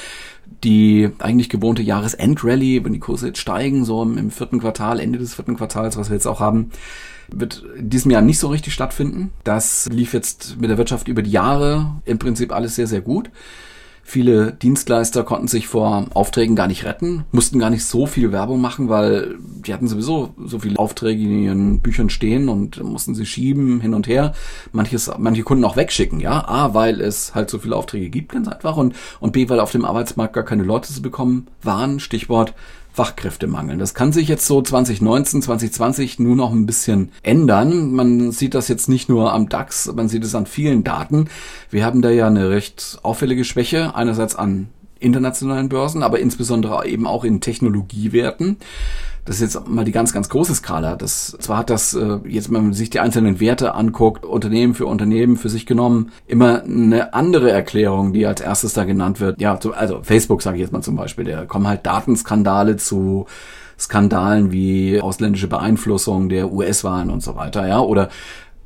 die 0.65 1.11
eigentlich 1.21 1.49
gewohnte 1.49 1.83
Jahresendrallye, 1.83 2.85
wenn 2.85 2.93
die 2.93 2.99
Kurse 2.99 3.29
jetzt 3.29 3.39
steigen, 3.39 3.85
so 3.85 4.03
im, 4.03 4.31
vierten 4.31 4.61
Quartal, 4.61 5.01
Ende 5.01 5.19
des 5.19 5.35
vierten 5.35 5.57
Quartals, 5.57 5.97
was 5.97 6.11
wir 6.11 6.17
jetzt 6.17 6.27
auch 6.27 6.41
haben, 6.41 6.71
wird 7.31 7.65
in 7.77 7.91
diesem 7.91 8.11
Jahr 8.11 8.23
nicht 8.23 8.39
so 8.39 8.49
richtig 8.49 8.73
stattfinden. 8.73 9.31
Das 9.45 9.89
lief 9.91 10.13
jetzt 10.13 10.61
mit 10.61 10.71
der 10.71 10.79
Wirtschaft 10.79 11.09
über 11.09 11.23
die 11.23 11.31
Jahre 11.31 12.01
im 12.05 12.19
Prinzip 12.19 12.53
alles 12.53 12.75
sehr, 12.75 12.87
sehr 12.87 13.01
gut. 13.01 13.31
Viele 14.09 14.53
Dienstleister 14.53 15.23
konnten 15.23 15.49
sich 15.49 15.69
vor 15.69 16.07
Aufträgen 16.15 16.57
gar 16.57 16.67
nicht 16.67 16.87
retten, 16.87 17.27
mussten 17.31 17.59
gar 17.59 17.69
nicht 17.69 17.85
so 17.85 18.07
viel 18.07 18.33
Werbung 18.33 18.59
machen, 18.59 18.89
weil 18.89 19.35
die 19.39 19.75
hatten 19.75 19.87
sowieso 19.87 20.33
so 20.43 20.61
viele 20.61 20.79
Aufträge 20.79 21.23
in 21.23 21.43
ihren 21.43 21.81
Büchern 21.81 22.09
stehen 22.09 22.49
und 22.49 22.83
mussten 22.83 23.15
sie 23.15 23.27
schieben 23.27 23.83
hin 23.83 23.93
und 23.93 24.09
her. 24.09 24.33
Manches, 24.73 25.11
manche 25.19 25.43
Kunden 25.43 25.63
auch 25.67 25.77
wegschicken, 25.77 26.21
ja. 26.21 26.43
A, 26.49 26.73
weil 26.73 27.03
es 27.03 27.35
halt 27.35 27.51
so 27.51 27.59
viele 27.59 27.77
Aufträge 27.77 28.09
gibt, 28.09 28.33
ganz 28.33 28.49
einfach. 28.49 28.79
Und, 28.79 28.95
und 29.21 29.33
B, 29.33 29.47
weil 29.51 29.61
auf 29.61 29.73
dem 29.73 29.85
Arbeitsmarkt 29.85 30.33
gar 30.33 30.45
keine 30.45 30.63
Leute 30.63 30.91
zu 30.91 31.03
bekommen 31.03 31.49
waren. 31.61 32.01
Stichwort 32.01 32.55
Fachkräftemangel. 32.99 33.79
Das 33.79 33.95
kann 33.95 34.11
sich 34.13 34.27
jetzt 34.27 34.45
so 34.45 34.61
2019, 34.61 35.41
2020 35.41 36.19
nur 36.19 36.35
noch 36.35 36.51
ein 36.51 36.67
bisschen 36.67 37.13
ändern. 37.23 37.93
Man 37.93 38.33
sieht 38.33 38.55
das 38.55 38.67
jetzt 38.67 38.89
nicht 38.89 39.09
nur 39.09 39.33
am 39.33 39.49
DAX, 39.49 39.93
man 39.95 40.09
sieht 40.09 40.25
es 40.25 40.35
an 40.35 40.47
vielen 40.47 40.83
Daten. 40.83 41.29
Wir 41.71 41.85
haben 41.85 42.03
da 42.03 42.11
ja 42.11 42.27
eine 42.27 42.51
recht 42.51 42.99
auffällige 43.05 43.45
Schwäche, 43.45 43.95
einerseits 43.95 44.35
an 44.35 44.67
internationalen 45.01 45.69
Börsen, 45.69 46.03
aber 46.03 46.19
insbesondere 46.21 46.87
eben 46.87 47.07
auch 47.07 47.25
in 47.25 47.41
Technologiewerten. 47.41 48.57
Das 49.25 49.43
ist 49.43 49.55
jetzt 49.55 49.69
mal 49.69 49.85
die 49.85 49.93
ganz, 49.93 50.15
ganz 50.15 50.31
große 50.31 50.55
Skala. 50.55 50.97
Das, 50.97 51.37
zwar 51.39 51.59
hat 51.59 51.69
das, 51.69 51.93
äh, 51.93 52.19
jetzt 52.27 52.51
wenn 52.51 52.63
man 52.63 52.73
sich 52.73 52.89
die 52.89 53.01
einzelnen 53.01 53.41
Werte 53.41 53.75
anguckt, 53.75 54.25
Unternehmen 54.25 54.75
für 54.75 54.87
Unternehmen 54.87 55.37
für 55.37 55.51
sich 55.51 55.67
genommen, 55.67 56.13
immer 56.27 56.63
eine 56.63 57.13
andere 57.13 57.51
Erklärung, 57.51 58.15
die 58.15 58.25
als 58.25 58.41
erstes 58.41 58.73
da 58.73 58.85
genannt 58.85 59.21
wird. 59.21 59.39
Ja, 59.39 59.59
also 59.77 60.01
Facebook 60.03 60.41
sage 60.41 60.57
ich 60.57 60.63
jetzt 60.63 60.73
mal 60.73 60.81
zum 60.81 60.97
Beispiel, 60.97 61.27
da 61.27 61.45
kommen 61.45 61.69
halt 61.69 61.85
Datenskandale 61.85 62.79
zu 62.79 63.27
Skandalen 63.79 64.51
wie 64.51 65.01
ausländische 65.01 65.47
Beeinflussung 65.47 66.31
der 66.31 66.51
US-Wahlen 66.51 67.11
und 67.11 67.23
so 67.23 67.37
weiter, 67.37 67.69
ja, 67.69 67.81
oder 67.81 68.09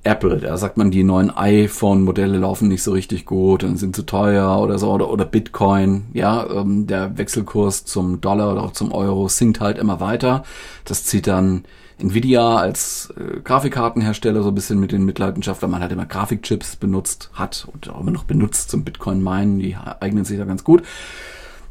Apple, 0.05 0.39
da 0.39 0.57
sagt 0.57 0.77
man, 0.77 0.91
die 0.91 1.05
neuen 1.05 1.31
iPhone-Modelle 1.31 2.39
laufen 2.39 2.67
nicht 2.67 2.83
so 2.83 2.93
richtig 2.93 3.25
gut 3.25 3.63
und 3.63 3.77
sind 3.77 3.95
zu 3.95 4.03
teuer 4.03 4.59
oder 4.59 4.79
so, 4.79 4.91
oder, 4.91 5.09
oder 5.09 5.25
Bitcoin, 5.25 6.07
ja, 6.13 6.45
ähm, 6.51 6.89
der 6.89 7.17
Wechselkurs 7.19 7.85
zum 7.85 8.21
Dollar 8.21 8.53
oder 8.53 8.65
auch 8.65 8.73
zum 8.73 8.91
Euro 8.91 9.29
sinkt 9.29 9.61
halt 9.61 9.79
immer 9.79 10.01
weiter. 10.01 10.43
Das 10.85 11.05
zieht 11.05 11.29
dann 11.29 11.65
Nvidia 11.99 12.57
als 12.57 13.15
äh, 13.17 13.41
Grafikkartenhersteller 13.41 14.43
so 14.43 14.49
ein 14.49 14.55
bisschen 14.57 14.81
mit 14.81 14.91
den 14.91 15.05
Mitleidenschaft, 15.05 15.63
weil 15.63 15.69
man 15.69 15.83
halt 15.83 15.93
immer 15.93 16.07
Grafikchips 16.07 16.77
benutzt 16.77 17.31
hat 17.35 17.69
und 17.73 17.89
auch 17.89 18.01
immer 18.01 18.11
noch 18.11 18.25
benutzt 18.25 18.71
zum 18.71 18.83
Bitcoin-Minen, 18.83 19.61
die 19.61 19.77
eignen 19.77 20.25
sich 20.25 20.39
da 20.39 20.45
ganz 20.45 20.65
gut. 20.65 20.83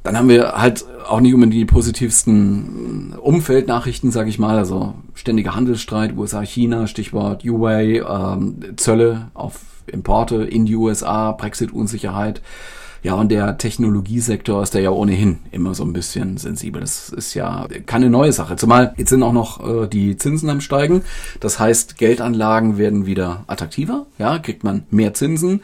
Dann 0.03 0.17
haben 0.17 0.29
wir 0.29 0.53
halt 0.53 0.85
auch 1.07 1.19
nicht 1.19 1.33
unbedingt 1.33 1.53
die 1.53 1.65
positivsten 1.65 3.13
Umfeldnachrichten, 3.19 4.11
sage 4.11 4.29
ich 4.29 4.39
mal. 4.39 4.57
Also 4.57 4.95
ständiger 5.13 5.55
Handelsstreit, 5.55 6.17
USA, 6.17 6.41
China, 6.41 6.87
Stichwort 6.87 7.45
UA, 7.45 7.81
ähm, 7.81 8.77
Zölle 8.77 9.29
auf 9.33 9.59
Importe 9.87 10.43
in 10.43 10.65
die 10.65 10.75
USA, 10.75 11.31
Brexit-Unsicherheit. 11.33 12.41
Ja, 13.03 13.15
und 13.15 13.29
der 13.29 13.57
Technologiesektor 13.57 14.61
ist 14.61 14.75
da 14.75 14.79
ja 14.79 14.91
ohnehin 14.91 15.39
immer 15.51 15.73
so 15.73 15.83
ein 15.83 15.93
bisschen 15.93 16.37
sensibel. 16.37 16.81
Das 16.81 17.09
ist 17.09 17.33
ja 17.33 17.67
keine 17.87 18.11
neue 18.11 18.31
Sache. 18.31 18.55
Zumal 18.57 18.93
jetzt 18.97 19.09
sind 19.09 19.23
auch 19.23 19.33
noch 19.33 19.67
äh, 19.67 19.87
die 19.87 20.17
Zinsen 20.17 20.49
am 20.49 20.61
Steigen. 20.61 21.01
Das 21.39 21.59
heißt, 21.59 21.97
Geldanlagen 21.97 22.77
werden 22.77 23.07
wieder 23.07 23.43
attraktiver. 23.47 24.05
Ja, 24.19 24.37
kriegt 24.37 24.63
man 24.63 24.83
mehr 24.91 25.15
Zinsen. 25.15 25.61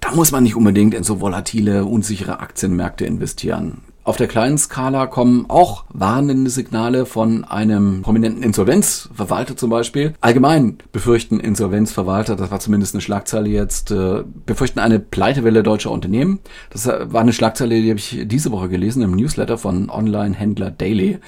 Da 0.00 0.12
muss 0.12 0.30
man 0.30 0.42
nicht 0.42 0.56
unbedingt 0.56 0.92
in 0.92 1.04
so 1.04 1.20
volatile, 1.22 1.86
unsichere 1.86 2.40
Aktienmärkte 2.40 3.06
investieren. 3.06 3.78
Auf 4.06 4.18
der 4.18 4.28
kleinen 4.28 4.58
Skala 4.58 5.06
kommen 5.06 5.46
auch 5.48 5.84
warnende 5.88 6.50
Signale 6.50 7.06
von 7.06 7.44
einem 7.44 8.02
prominenten 8.02 8.42
Insolvenzverwalter 8.42 9.56
zum 9.56 9.70
Beispiel. 9.70 10.12
Allgemein 10.20 10.76
befürchten 10.92 11.40
Insolvenzverwalter, 11.40 12.36
das 12.36 12.50
war 12.50 12.60
zumindest 12.60 12.94
eine 12.94 13.00
Schlagzeile 13.00 13.48
jetzt, 13.48 13.92
äh, 13.92 14.22
befürchten 14.44 14.78
eine 14.78 15.00
Pleitewelle 15.00 15.62
deutscher 15.62 15.90
Unternehmen. 15.90 16.40
Das 16.68 16.86
war 16.86 17.22
eine 17.22 17.32
Schlagzeile, 17.32 17.80
die 17.80 17.88
habe 17.88 17.98
ich 17.98 18.24
diese 18.26 18.52
Woche 18.52 18.68
gelesen 18.68 19.02
im 19.02 19.12
Newsletter 19.12 19.56
von 19.56 19.88
Online-Händler 19.88 20.70
Daily. 20.70 21.18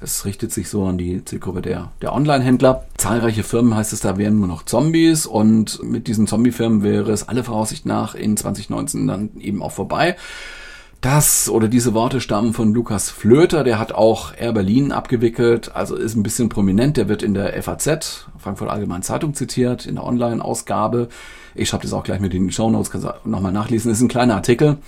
Das 0.00 0.24
richtet 0.24 0.50
sich 0.50 0.68
so 0.68 0.86
an 0.86 0.98
die 0.98 1.24
Zielgruppe 1.24 1.62
der, 1.62 1.92
der 2.02 2.12
Online-Händler. 2.12 2.84
Zahlreiche 2.96 3.44
Firmen 3.44 3.76
heißt 3.76 3.92
es 3.92 4.00
da 4.00 4.18
wären 4.18 4.40
nur 4.40 4.48
noch 4.48 4.64
Zombies 4.64 5.26
und 5.26 5.84
mit 5.84 6.08
diesen 6.08 6.26
Zombie-Firmen 6.26 6.82
wäre 6.82 7.12
es 7.12 7.28
alle 7.28 7.44
Voraussicht 7.44 7.86
nach 7.86 8.16
in 8.16 8.36
2019 8.36 9.06
dann 9.06 9.30
eben 9.38 9.62
auch 9.62 9.72
vorbei. 9.72 10.16
Das 11.04 11.50
oder 11.50 11.68
diese 11.68 11.92
Worte 11.92 12.18
stammen 12.22 12.54
von 12.54 12.72
Lukas 12.72 13.10
Flöter, 13.10 13.62
der 13.62 13.78
hat 13.78 13.92
auch 13.92 14.32
Air 14.34 14.54
Berlin 14.54 14.90
abgewickelt, 14.90 15.76
also 15.76 15.96
ist 15.96 16.16
ein 16.16 16.22
bisschen 16.22 16.48
prominent, 16.48 16.96
der 16.96 17.10
wird 17.10 17.22
in 17.22 17.34
der 17.34 17.62
FAZ, 17.62 18.26
Frankfurt 18.38 18.70
Allgemeine 18.70 19.02
Zeitung 19.02 19.34
zitiert, 19.34 19.84
in 19.84 19.96
der 19.96 20.04
Online-Ausgabe. 20.04 21.08
Ich 21.54 21.68
schreibe 21.68 21.82
das 21.82 21.92
auch 21.92 22.04
gleich 22.04 22.20
mit 22.20 22.32
in 22.32 22.46
die 22.48 22.54
Show 22.54 22.70
Notes, 22.70 22.90
kannst 22.90 23.06
du 23.06 23.12
nochmal 23.28 23.52
nachlesen. 23.52 23.90
Das 23.90 23.98
ist 23.98 24.02
ein 24.02 24.08
kleiner 24.08 24.34
Artikel. 24.34 24.78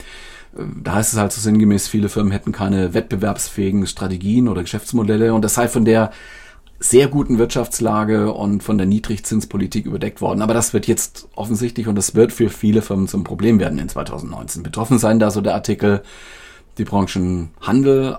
Da 0.83 0.95
heißt 0.95 1.13
es 1.13 1.19
halt 1.19 1.33
so 1.33 1.43
sinngemäß, 1.43 1.87
viele 1.87 2.09
Firmen 2.09 2.33
hätten 2.33 2.51
keine 2.51 2.95
wettbewerbsfähigen 2.95 3.87
Strategien 3.87 4.49
oder 4.49 4.63
Geschäftsmodelle 4.63 5.35
und 5.35 5.43
das 5.43 5.53
sei 5.53 5.69
von 5.69 5.85
der 5.85 6.13
sehr 6.79 7.09
guten 7.09 7.39
Wirtschaftslage 7.39 8.33
und 8.33 8.63
von 8.63 8.79
der 8.79 8.87
Niedrigzinspolitik 8.87 9.87
überdeckt 9.87 10.21
worden. 10.21 10.43
Aber 10.43 10.55
das 10.55 10.73
wird 10.73 10.87
jetzt 10.87 11.29
offensichtlich 11.35 11.89
und 11.89 11.95
das 11.95 12.15
wird 12.15 12.33
für 12.33 12.51
viele 12.51 12.83
Firmen 12.83 13.09
zum 13.09 13.25
Problem 13.25 13.59
werden 13.59 13.79
in 13.79 13.89
2019. 13.89 14.63
Betroffen 14.63 14.99
sein 14.99 15.19
da 15.19 15.31
so 15.31 15.41
der 15.41 15.55
Artikel 15.55 16.03
die 16.79 16.85
Branchen 16.85 17.51
Handel, 17.61 18.19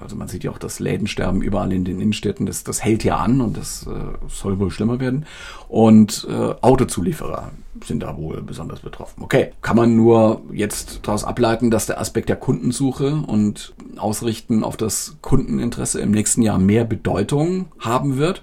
also 0.00 0.16
man 0.16 0.28
sieht 0.28 0.44
ja 0.44 0.50
auch 0.50 0.58
das 0.58 0.80
Lädensterben 0.80 1.42
überall 1.42 1.72
in 1.72 1.84
den 1.84 2.00
Innenstädten, 2.00 2.46
das, 2.46 2.64
das 2.64 2.82
hält 2.82 3.04
ja 3.04 3.16
an 3.16 3.40
und 3.40 3.56
das 3.56 3.86
äh, 3.86 4.28
soll 4.28 4.58
wohl 4.58 4.70
schlimmer 4.70 5.00
werden. 5.00 5.26
Und 5.68 6.26
äh, 6.30 6.54
Autozulieferer 6.60 7.50
sind 7.84 8.02
da 8.02 8.16
wohl 8.16 8.42
besonders 8.42 8.80
betroffen. 8.80 9.22
Okay, 9.22 9.52
kann 9.62 9.76
man 9.76 9.96
nur 9.96 10.42
jetzt 10.52 11.00
daraus 11.02 11.24
ableiten, 11.24 11.70
dass 11.70 11.86
der 11.86 12.00
Aspekt 12.00 12.28
der 12.28 12.36
Kundensuche 12.36 13.22
und 13.26 13.74
Ausrichten 13.96 14.64
auf 14.64 14.76
das 14.76 15.16
Kundeninteresse 15.20 16.00
im 16.00 16.10
nächsten 16.10 16.42
Jahr 16.42 16.58
mehr 16.58 16.84
Bedeutung 16.84 17.66
haben 17.78 18.18
wird. 18.18 18.42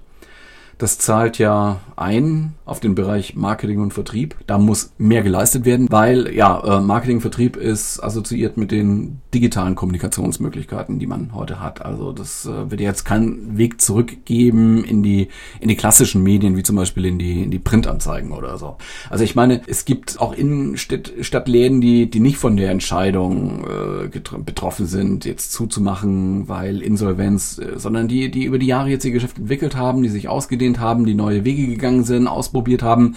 Das 0.78 0.98
zahlt 0.98 1.38
ja 1.38 1.82
ein 1.96 2.56
auf 2.70 2.80
den 2.80 2.96
Bereich 2.96 3.36
Marketing 3.36 3.82
und 3.82 3.94
Vertrieb. 3.94 4.36
Da 4.48 4.58
muss 4.58 4.94
mehr 4.98 5.24
geleistet 5.24 5.66
werden, 5.66 5.88
weil 5.90 6.34
ja, 6.34 6.78
äh, 6.78 6.82
Marketing 6.82 7.22
Vertrieb 7.22 7.58
ist 7.58 8.02
assoziiert 8.02 8.58
mit 8.58 8.72
den 8.72 9.22
digitalen 9.34 9.76
Kommunikationsmöglichkeiten, 9.76 11.00
die 11.00 11.08
man 11.08 11.34
heute 11.34 11.62
hat. 11.62 11.84
Also 11.84 12.12
das 12.12 12.46
äh, 12.46 12.72
wird 12.72 12.82
jetzt 12.82 13.06
keinen 13.06 13.58
Weg 13.58 13.82
zurückgeben 13.82 14.84
in 14.84 15.04
die 15.04 15.30
in 15.60 15.68
die 15.68 15.76
klassischen 15.76 16.24
Medien, 16.24 16.56
wie 16.58 16.64
zum 16.64 16.76
Beispiel 16.76 17.06
in 17.06 17.20
die 17.20 17.44
in 17.44 17.52
die 17.52 17.60
Printanzeigen 17.60 18.32
oder 18.32 18.58
so. 18.58 18.78
Also 19.10 19.24
ich 19.24 19.36
meine, 19.36 19.62
es 19.68 19.86
gibt 19.86 20.20
auch 20.20 20.34
Innenstadtläden, 20.34 21.82
die 21.82 22.10
die 22.10 22.20
nicht 22.20 22.38
von 22.38 22.58
der 22.58 22.72
Entscheidung 22.72 23.66
äh, 23.66 24.20
betroffen 24.46 24.86
sind, 24.86 25.26
jetzt 25.26 25.52
zuzumachen, 25.52 26.48
weil 26.48 26.82
Insolvenz, 26.82 27.60
äh, 27.60 27.80
sondern 27.80 28.08
die 28.08 28.32
die 28.32 28.44
über 28.44 28.60
die 28.60 28.68
Jahre 28.68 28.90
jetzt 28.90 29.06
ihr 29.06 29.12
Geschäft 29.12 29.38
entwickelt 29.40 29.76
haben, 29.76 30.04
die 30.04 30.10
sich 30.10 30.28
ausgedehnt 30.28 30.80
haben, 30.80 31.06
die 31.06 31.16
neue 31.16 31.46
Wege 31.46 31.68
gegangen 31.68 32.04
sind, 32.04 32.28
ausprobiert 32.60 32.84
haben. 32.84 33.16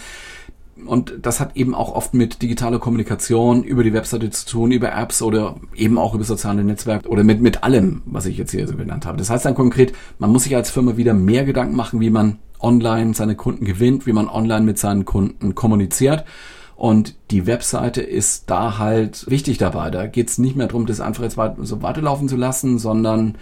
Und 0.86 1.14
das 1.20 1.38
hat 1.38 1.56
eben 1.56 1.74
auch 1.74 1.94
oft 1.94 2.14
mit 2.14 2.42
digitaler 2.42 2.78
Kommunikation 2.78 3.62
über 3.62 3.84
die 3.84 3.92
Webseite 3.92 4.30
zu 4.30 4.46
tun, 4.46 4.72
über 4.72 4.92
Apps 4.92 5.22
oder 5.22 5.56
eben 5.76 5.98
auch 5.98 6.14
über 6.14 6.24
soziale 6.24 6.64
Netzwerke 6.64 7.08
oder 7.08 7.24
mit, 7.24 7.40
mit 7.40 7.62
allem, 7.62 8.02
was 8.06 8.26
ich 8.26 8.38
jetzt 8.38 8.50
hier 8.52 8.66
so 8.66 8.76
genannt 8.76 9.06
habe. 9.06 9.18
Das 9.18 9.30
heißt 9.30 9.44
dann 9.44 9.54
konkret, 9.54 9.92
man 10.18 10.32
muss 10.32 10.44
sich 10.44 10.56
als 10.56 10.70
Firma 10.70 10.96
wieder 10.96 11.14
mehr 11.14 11.44
Gedanken 11.44 11.76
machen, 11.76 12.00
wie 12.00 12.10
man 12.10 12.38
online 12.58 13.14
seine 13.14 13.36
Kunden 13.36 13.64
gewinnt, 13.64 14.06
wie 14.06 14.12
man 14.12 14.28
online 14.28 14.64
mit 14.64 14.78
seinen 14.78 15.04
Kunden 15.04 15.54
kommuniziert. 15.54 16.24
Und 16.74 17.14
die 17.30 17.46
Webseite 17.46 18.00
ist 18.00 18.50
da 18.50 18.78
halt 18.78 19.30
wichtig 19.30 19.58
dabei. 19.58 19.90
Da 19.90 20.06
geht 20.06 20.30
es 20.30 20.38
nicht 20.38 20.56
mehr 20.56 20.66
darum, 20.66 20.86
das 20.86 21.00
einfach 21.00 21.22
jetzt 21.22 21.38
so 21.62 21.82
weiterlaufen 21.82 22.28
zu 22.28 22.36
lassen, 22.36 22.78
sondern 22.78 23.36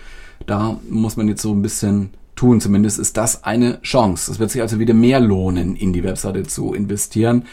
da 0.46 0.78
muss 0.90 1.16
man 1.16 1.28
jetzt 1.28 1.42
so 1.42 1.52
ein 1.52 1.62
bisschen 1.62 2.10
tun. 2.40 2.60
Zumindest 2.60 2.98
ist 2.98 3.18
das 3.18 3.44
eine 3.44 3.82
Chance. 3.82 4.32
Es 4.32 4.38
wird 4.38 4.50
sich 4.50 4.62
also 4.62 4.78
wieder 4.78 4.94
mehr 4.94 5.20
lohnen, 5.20 5.76
in 5.76 5.92
die 5.92 6.02
Webseite 6.02 6.44
zu 6.44 6.72
investieren, 6.72 7.44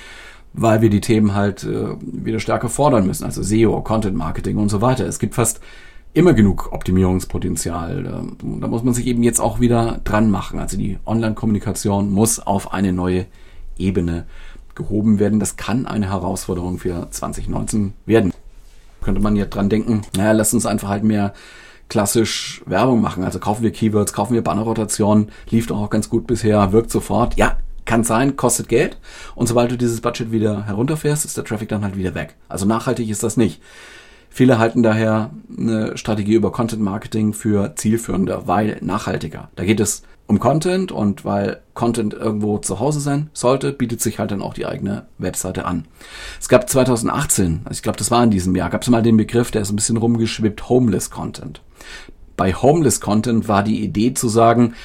weil 0.53 0.81
wir 0.81 0.89
die 0.89 1.01
Themen 1.01 1.35
halt 1.35 1.63
äh, 1.65 1.95
wieder 2.01 2.39
stärker 2.39 2.69
fordern 2.69 3.05
müssen. 3.05 3.25
Also 3.25 3.43
SEO, 3.43 3.81
Content 3.81 4.15
Marketing 4.15 4.57
und 4.57 4.69
so 4.69 4.79
weiter. 4.79 5.05
Es 5.05 5.19
gibt 5.19 5.35
fast 5.35 5.59
immer 6.13 6.33
genug 6.33 6.71
Optimierungspotenzial. 6.71 8.03
Da 8.61 8.67
muss 8.67 8.83
man 8.83 8.93
sich 8.93 9.07
eben 9.07 9.23
jetzt 9.23 9.41
auch 9.41 9.59
wieder 9.59 9.99
dran 10.05 10.31
machen. 10.31 10.57
Also 10.57 10.77
die 10.77 10.97
Online-Kommunikation 11.05 12.09
muss 12.09 12.39
auf 12.39 12.73
eine 12.73 12.93
neue 12.93 13.25
Ebene 13.77 14.25
gehoben 14.73 15.19
werden. 15.19 15.41
Das 15.41 15.57
kann 15.57 15.85
eine 15.85 16.09
Herausforderung 16.11 16.79
für 16.79 17.11
2019 17.11 17.93
werden. 18.05 18.31
Könnte 19.01 19.21
man 19.21 19.35
ja 19.35 19.45
dran 19.45 19.69
denken, 19.69 20.03
naja, 20.15 20.31
lass 20.31 20.53
uns 20.53 20.65
einfach 20.65 20.87
halt 20.87 21.03
mehr 21.03 21.33
klassisch 21.89 22.61
Werbung 22.65 23.01
machen. 23.01 23.23
Also 23.23 23.39
kaufen 23.39 23.63
wir 23.63 23.71
Keywords, 23.71 24.13
kaufen 24.13 24.33
wir 24.33 24.43
Bannerrotationen, 24.43 25.31
lief 25.49 25.67
doch 25.67 25.79
auch 25.79 25.89
ganz 25.89 26.09
gut 26.09 26.27
bisher, 26.27 26.71
wirkt 26.71 26.91
sofort. 26.91 27.37
Ja, 27.37 27.57
kann 27.85 28.03
sein, 28.03 28.35
kostet 28.35 28.67
Geld. 28.67 28.97
Und 29.33 29.47
sobald 29.47 29.71
du 29.71 29.77
dieses 29.77 30.01
Budget 30.01 30.31
wieder 30.31 30.65
herunterfährst, 30.65 31.25
ist 31.25 31.37
der 31.37 31.45
Traffic 31.45 31.69
dann 31.69 31.83
halt 31.83 31.97
wieder 31.97 32.13
weg. 32.13 32.35
Also 32.49 32.65
nachhaltig 32.65 33.09
ist 33.09 33.23
das 33.23 33.37
nicht. 33.37 33.61
Viele 34.37 34.59
halten 34.59 34.83
daher 34.83 35.31
eine 35.57 35.97
Strategie 35.97 36.35
über 36.35 36.51
Content 36.51 36.83
Marketing 36.83 37.33
für 37.33 37.73
zielführender, 37.75 38.45
weil 38.45 38.77
nachhaltiger. 38.81 39.49
Da 39.55 39.65
geht 39.65 39.79
es 39.79 40.03
um 40.27 40.37
Content 40.37 40.91
und 40.91 41.25
weil 41.25 41.61
Content 41.73 42.13
irgendwo 42.13 42.59
zu 42.59 42.79
Hause 42.79 42.99
sein 42.99 43.31
sollte, 43.33 43.73
bietet 43.73 43.99
sich 43.99 44.19
halt 44.19 44.29
dann 44.29 44.43
auch 44.43 44.53
die 44.53 44.67
eigene 44.67 45.07
Webseite 45.17 45.65
an. 45.65 45.87
Es 46.39 46.49
gab 46.49 46.69
2018, 46.69 47.61
also 47.65 47.75
ich 47.75 47.81
glaube, 47.81 47.97
das 47.97 48.11
war 48.11 48.23
in 48.23 48.29
diesem 48.29 48.55
Jahr, 48.55 48.69
gab 48.69 48.83
es 48.83 48.89
mal 48.91 49.01
den 49.01 49.17
Begriff, 49.17 49.49
der 49.49 49.63
ist 49.63 49.71
ein 49.71 49.75
bisschen 49.75 49.97
rumgeschwippt, 49.97 50.69
Homeless 50.69 51.09
Content. 51.09 51.63
Bei 52.35 52.53
Homeless 52.53 53.01
Content 53.01 53.47
war 53.47 53.63
die 53.63 53.83
Idee 53.83 54.13
zu 54.13 54.29
sagen, 54.29 54.75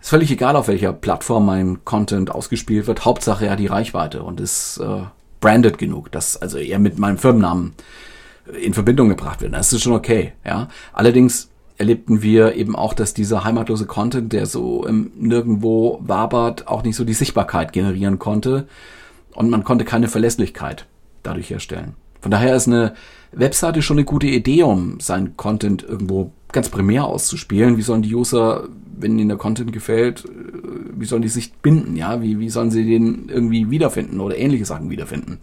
ist 0.00 0.10
völlig 0.10 0.30
egal, 0.30 0.54
auf 0.54 0.68
welcher 0.68 0.92
Plattform 0.92 1.46
mein 1.46 1.84
Content 1.84 2.30
ausgespielt 2.30 2.86
wird, 2.86 3.04
Hauptsache 3.04 3.50
hat 3.50 3.58
die 3.58 3.66
Reichweite 3.66 4.22
und 4.22 4.38
ist 4.38 4.78
äh, 4.78 5.02
branded 5.40 5.78
genug, 5.78 6.12
dass 6.12 6.40
also 6.40 6.58
eher 6.58 6.78
mit 6.78 7.00
meinem 7.00 7.18
Firmennamen 7.18 7.74
in 8.60 8.74
Verbindung 8.74 9.08
gebracht 9.08 9.40
wird. 9.40 9.54
Das 9.54 9.72
ist 9.72 9.82
schon 9.82 9.92
okay, 9.92 10.32
ja. 10.44 10.68
Allerdings 10.92 11.50
erlebten 11.78 12.22
wir 12.22 12.54
eben 12.54 12.76
auch, 12.76 12.94
dass 12.94 13.14
dieser 13.14 13.44
heimatlose 13.44 13.86
Content, 13.86 14.32
der 14.32 14.46
so 14.46 14.86
Nirgendwo 14.88 15.98
wabert, 16.02 16.68
auch 16.68 16.82
nicht 16.82 16.96
so 16.96 17.04
die 17.04 17.14
Sichtbarkeit 17.14 17.72
generieren 17.72 18.18
konnte 18.18 18.66
und 19.34 19.50
man 19.50 19.64
konnte 19.64 19.84
keine 19.84 20.08
Verlässlichkeit 20.08 20.86
dadurch 21.22 21.50
herstellen. 21.50 21.94
Von 22.20 22.30
daher 22.30 22.54
ist 22.54 22.68
eine 22.68 22.94
Webseite 23.32 23.82
schon 23.82 23.98
eine 23.98 24.04
gute 24.04 24.28
Idee, 24.28 24.62
um 24.62 25.00
seinen 25.00 25.36
Content 25.36 25.82
irgendwo 25.82 26.30
ganz 26.52 26.68
primär 26.68 27.04
auszuspielen. 27.04 27.76
Wie 27.76 27.82
sollen 27.82 28.02
die 28.02 28.14
User, 28.14 28.68
wenn 28.96 29.18
ihnen 29.18 29.28
der 29.28 29.38
Content 29.38 29.72
gefällt, 29.72 30.24
äh, 30.24 30.28
wie 30.94 31.06
sollen 31.06 31.22
die 31.22 31.28
sich 31.28 31.52
binden? 31.54 31.96
Ja, 31.96 32.22
wie, 32.22 32.38
wie 32.38 32.50
sollen 32.50 32.70
sie 32.70 32.84
den 32.84 33.28
irgendwie 33.28 33.70
wiederfinden 33.70 34.20
oder 34.20 34.36
ähnliche 34.36 34.66
Sachen 34.66 34.90
wiederfinden? 34.90 35.38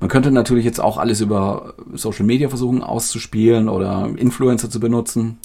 Man 0.00 0.08
könnte 0.08 0.30
natürlich 0.30 0.64
jetzt 0.64 0.80
auch 0.80 0.96
alles 0.96 1.20
über 1.20 1.74
Social 1.92 2.24
Media 2.24 2.48
versuchen 2.48 2.82
auszuspielen 2.82 3.68
oder 3.68 4.08
Influencer 4.16 4.70
zu 4.70 4.80
benutzen 4.80 5.38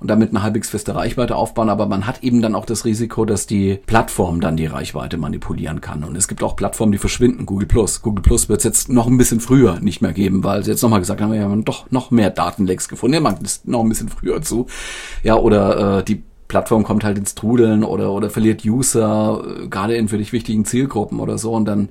und 0.00 0.08
damit 0.08 0.30
eine 0.30 0.42
halbwegs 0.42 0.70
feste 0.70 0.96
Reichweite 0.96 1.36
aufbauen, 1.36 1.68
aber 1.68 1.86
man 1.86 2.08
hat 2.08 2.24
eben 2.24 2.42
dann 2.42 2.56
auch 2.56 2.66
das 2.66 2.84
Risiko, 2.84 3.24
dass 3.24 3.46
die 3.46 3.78
Plattform 3.86 4.40
dann 4.40 4.56
die 4.56 4.66
Reichweite 4.66 5.16
manipulieren 5.16 5.80
kann. 5.80 6.02
Und 6.02 6.16
es 6.16 6.26
gibt 6.26 6.42
auch 6.42 6.56
Plattformen, 6.56 6.90
die 6.90 6.98
verschwinden. 6.98 7.46
Google 7.46 7.68
Plus. 7.68 8.02
Google 8.02 8.22
Plus 8.22 8.48
wird 8.48 8.58
es 8.58 8.64
jetzt 8.64 8.88
noch 8.88 9.06
ein 9.06 9.16
bisschen 9.16 9.38
früher 9.38 9.78
nicht 9.78 10.02
mehr 10.02 10.12
geben, 10.12 10.42
weil 10.42 10.64
sie 10.64 10.72
jetzt 10.72 10.82
nochmal 10.82 10.98
gesagt 10.98 11.20
haben, 11.20 11.32
wir 11.32 11.42
haben 11.42 11.64
doch 11.64 11.88
noch 11.92 12.10
mehr 12.10 12.30
Datenlecks 12.30 12.88
gefunden. 12.88 13.14
Ja, 13.14 13.20
man 13.20 13.36
ist 13.42 13.68
noch 13.68 13.80
ein 13.80 13.88
bisschen 13.88 14.08
früher 14.08 14.42
zu. 14.42 14.66
Ja, 15.22 15.36
oder 15.36 15.98
äh, 15.98 16.02
die 16.04 16.24
Plattform 16.48 16.82
kommt 16.82 17.04
halt 17.04 17.16
ins 17.16 17.36
Trudeln 17.36 17.84
oder, 17.84 18.10
oder 18.10 18.28
verliert 18.28 18.64
User, 18.64 19.44
äh, 19.46 19.68
gerade 19.68 19.94
in 19.94 20.08
für 20.08 20.18
dich 20.18 20.32
wichtigen 20.32 20.64
Zielgruppen 20.64 21.20
oder 21.20 21.38
so 21.38 21.52
und 21.52 21.66
dann 21.66 21.90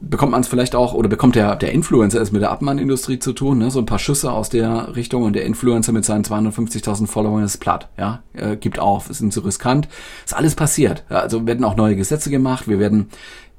bekommt 0.00 0.32
man 0.32 0.40
es 0.40 0.48
vielleicht 0.48 0.74
auch, 0.74 0.94
oder 0.94 1.08
bekommt 1.08 1.34
der, 1.34 1.56
der 1.56 1.72
Influencer 1.72 2.20
es 2.20 2.32
mit 2.32 2.42
der 2.42 2.50
Abmannindustrie 2.50 3.18
zu 3.18 3.32
tun, 3.32 3.58
ne? 3.58 3.70
so 3.70 3.80
ein 3.80 3.86
paar 3.86 3.98
Schüsse 3.98 4.32
aus 4.32 4.48
der 4.48 4.94
Richtung 4.94 5.24
und 5.24 5.34
der 5.34 5.44
Influencer 5.44 5.92
mit 5.92 6.04
seinen 6.04 6.24
250.000 6.24 7.06
Followern 7.06 7.42
ist 7.42 7.58
platt, 7.58 7.88
ja, 7.98 8.22
äh, 8.34 8.56
gibt 8.56 8.78
auf, 8.78 9.10
ist 9.10 9.20
ihm 9.20 9.30
zu 9.30 9.40
riskant, 9.40 9.88
ist 10.24 10.36
alles 10.36 10.54
passiert. 10.54 11.04
Ja? 11.10 11.20
Also 11.20 11.46
werden 11.46 11.64
auch 11.64 11.76
neue 11.76 11.96
Gesetze 11.96 12.30
gemacht, 12.30 12.68
wir 12.68 12.78
werden 12.78 13.08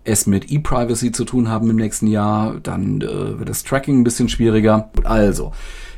es 0.05 0.27
mit 0.27 0.49
E-Privacy 0.49 1.11
zu 1.11 1.25
tun 1.25 1.49
haben 1.49 1.69
im 1.69 1.75
nächsten 1.75 2.07
Jahr, 2.07 2.55
dann 2.61 3.01
äh, 3.01 3.39
wird 3.39 3.49
das 3.49 3.63
Tracking 3.63 3.99
ein 3.99 4.03
bisschen 4.03 4.29
schwieriger. 4.29 4.89
Also, 5.03 5.51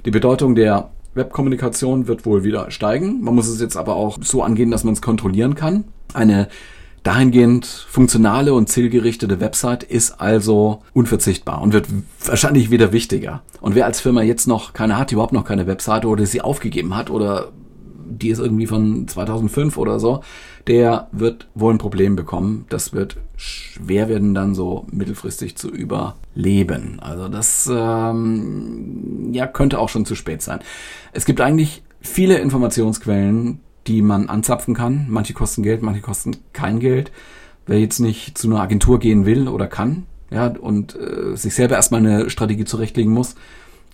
die 0.06 0.12
Bedeutung 0.12 0.56
der 0.56 0.90
Webkommunikation 1.14 2.08
wird 2.08 2.26
wohl 2.26 2.44
wieder 2.44 2.72
steigen. 2.72 3.22
Man 3.22 3.36
muss 3.36 3.48
es 3.48 3.62
jetzt 3.62 3.78
aber 3.78 3.96
auch 3.96 4.18
so 4.22 4.44
angehen, 4.44 4.72
dass 4.72 4.84
man 4.84 4.94
es 4.94 5.02
kontrollieren 5.02 5.56
kann. 5.56 5.84
Eine 6.14 6.48
dahingehend 7.04 7.66
funktionale 7.66 8.54
und 8.54 8.70
zielgerichtete 8.70 9.40
Website 9.40 9.84
ist 9.84 10.22
also 10.22 10.82
unverzichtbar 10.94 11.62
und 11.62 11.74
wird 11.74 11.88
wahrscheinlich 12.26 12.70
wieder 12.70 12.92
wichtiger. 12.92 13.42
Und 13.60 13.76
wer 13.76 13.86
als 13.86 14.02
Firma 14.02 14.22
jetzt 14.22 14.48
noch 14.48 14.74
keine 14.74 14.98
hat, 14.98 15.12
überhaupt 15.12 15.34
noch 15.34 15.46
keine 15.46 15.68
Webseite 15.68 16.08
oder 16.08 16.26
sie 16.26 16.42
aufgegeben 16.42 16.96
hat 16.96 17.10
oder 17.10 17.52
die 18.12 18.30
ist 18.30 18.40
irgendwie 18.40 18.68
von 18.68 19.08
2005 19.08 19.78
oder 19.78 20.00
so, 20.00 20.22
der 20.68 21.08
wird 21.12 21.48
wohl 21.56 21.74
ein 21.74 21.80
Problem 21.80 22.16
bekommen. 22.16 22.66
Das 22.70 22.94
wird 22.94 23.18
schwer 23.36 24.10
werden, 24.10 24.34
dann 24.34 24.54
so 24.54 24.86
mittelfristig 24.92 25.56
zu 25.56 25.70
überleben. 25.70 27.00
Also 27.00 27.30
das 27.30 27.70
ähm, 27.72 29.30
ja 29.34 29.48
könnte 29.48 29.80
auch 29.80 29.90
schon 29.90 30.06
zu 30.06 30.16
spät 30.16 30.42
sein. 30.42 30.60
Es 31.14 31.26
gibt 31.26 31.42
eigentlich 31.42 31.84
viele 32.02 32.38
Informationsquellen, 32.38 33.62
die 33.88 34.02
man 34.02 34.30
anzapfen 34.30 34.74
kann. 34.74 35.08
Manche 35.10 35.34
kosten 35.34 35.64
Geld, 35.64 35.82
manche 35.82 36.02
kosten 36.02 36.38
kein 36.54 36.80
Geld. 36.80 37.12
Wer 37.66 37.80
jetzt 37.80 38.00
nicht 38.00 38.38
zu 38.38 38.48
einer 38.48 38.62
Agentur 38.62 39.00
gehen 39.00 39.26
will 39.26 39.48
oder 39.48 39.68
kann, 39.68 40.06
ja, 40.32 40.48
und 40.48 40.96
äh, 40.96 41.36
sich 41.36 41.54
selber 41.54 41.76
erstmal 41.76 42.00
eine 42.00 42.30
Strategie 42.30 42.66
zurechtlegen 42.66 43.12
muss, 43.12 43.36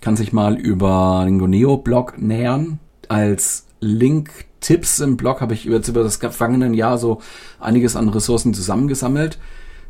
kann 0.00 0.16
sich 0.16 0.32
mal 0.32 0.56
über 0.56 1.24
den 1.26 1.38
Goneo-Blog 1.38 2.18
nähern. 2.18 2.78
Als 3.08 3.66
Link-Tipps 3.80 5.00
im 5.00 5.16
Blog 5.16 5.40
habe 5.40 5.54
ich 5.54 5.64
jetzt 5.64 5.88
über 5.88 6.02
das 6.02 6.16
vergangene 6.16 6.74
Jahr 6.76 6.98
so 6.98 7.20
einiges 7.58 7.96
an 7.96 8.08
Ressourcen 8.08 8.54
zusammengesammelt, 8.54 9.38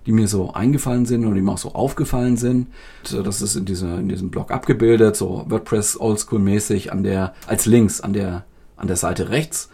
die 0.06 0.12
mir 0.12 0.26
so 0.26 0.54
eingefallen 0.54 1.04
sind 1.04 1.26
und 1.26 1.34
die 1.34 1.42
mir 1.42 1.52
auch 1.52 1.58
so 1.58 1.74
aufgefallen 1.74 2.38
sind. 2.38 2.68
Das 3.12 3.42
ist 3.42 3.56
in, 3.56 3.66
dieser, 3.66 3.98
in 3.98 4.08
diesem 4.08 4.30
Blog 4.30 4.50
abgebildet, 4.50 5.16
so 5.16 5.44
WordPress 5.48 6.00
Oldschool-mäßig 6.00 6.90
an 6.90 7.02
der, 7.02 7.34
als 7.46 7.66
Links 7.66 8.00
an 8.00 8.14
der, 8.14 8.44
an 8.76 8.86
der 8.86 8.96
Seite 8.96 9.28
rechts. 9.28 9.68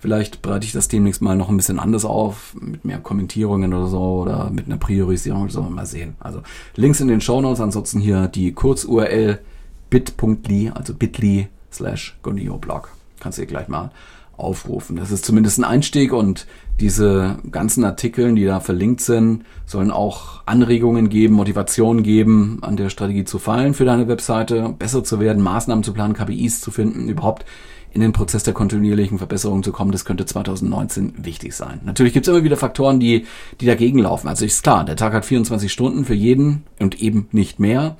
Vielleicht 0.00 0.40
bereite 0.40 0.64
ich 0.64 0.72
das 0.72 0.88
demnächst 0.88 1.20
mal 1.20 1.36
noch 1.36 1.50
ein 1.50 1.56
bisschen 1.58 1.78
anders 1.78 2.06
auf, 2.06 2.56
mit 2.58 2.86
mehr 2.86 2.98
Kommentierungen 2.98 3.74
oder 3.74 3.86
so 3.86 4.22
oder 4.22 4.50
mit 4.50 4.66
einer 4.66 4.78
Priorisierung 4.78 5.42
oder 5.42 5.52
so, 5.52 5.62
mal 5.62 5.84
sehen. 5.84 6.14
Also 6.20 6.40
Links 6.74 7.00
in 7.00 7.08
den 7.08 7.20
Show 7.20 7.42
Notes, 7.42 7.60
ansonsten 7.60 8.00
hier 8.00 8.26
die 8.26 8.52
Kurz-URL 8.52 9.40
bit.ly, 9.90 10.70
also 10.74 10.94
bit.ly 10.94 11.48
slash 11.70 12.16
Blog. 12.22 12.90
Kannst 13.20 13.36
du 13.36 13.42
dir 13.42 13.48
gleich 13.48 13.68
mal 13.68 13.90
aufrufen. 14.38 14.96
Das 14.96 15.10
ist 15.10 15.26
zumindest 15.26 15.58
ein 15.58 15.64
Einstieg 15.64 16.14
und 16.14 16.46
diese 16.80 17.36
ganzen 17.50 17.84
Artikel, 17.84 18.34
die 18.34 18.46
da 18.46 18.60
verlinkt 18.60 19.02
sind, 19.02 19.44
sollen 19.66 19.90
auch 19.90 20.42
Anregungen 20.46 21.10
geben, 21.10 21.34
Motivationen 21.34 22.02
geben, 22.02 22.58
an 22.62 22.76
der 22.76 22.88
Strategie 22.88 23.24
zu 23.24 23.38
fallen 23.38 23.74
für 23.74 23.84
deine 23.84 24.08
Webseite, 24.08 24.74
besser 24.78 25.04
zu 25.04 25.20
werden, 25.20 25.42
Maßnahmen 25.42 25.84
zu 25.84 25.92
planen, 25.92 26.14
KPIs 26.14 26.62
zu 26.62 26.70
finden, 26.70 27.10
überhaupt 27.10 27.44
in 27.92 28.00
den 28.00 28.12
Prozess 28.12 28.42
der 28.42 28.54
kontinuierlichen 28.54 29.18
Verbesserung 29.18 29.62
zu 29.62 29.72
kommen, 29.72 29.92
das 29.92 30.04
könnte 30.04 30.26
2019 30.26 31.14
wichtig 31.24 31.54
sein. 31.54 31.80
Natürlich 31.84 32.12
gibt 32.12 32.26
es 32.26 32.32
immer 32.32 32.44
wieder 32.44 32.56
Faktoren, 32.56 33.00
die, 33.00 33.26
die 33.60 33.66
dagegen 33.66 33.98
laufen. 33.98 34.28
Also 34.28 34.44
ist 34.44 34.62
klar, 34.62 34.84
der 34.84 34.96
Tag 34.96 35.12
hat 35.12 35.24
24 35.24 35.72
Stunden 35.72 36.04
für 36.04 36.14
jeden 36.14 36.62
und 36.78 37.00
eben 37.00 37.28
nicht 37.32 37.58
mehr. 37.58 37.96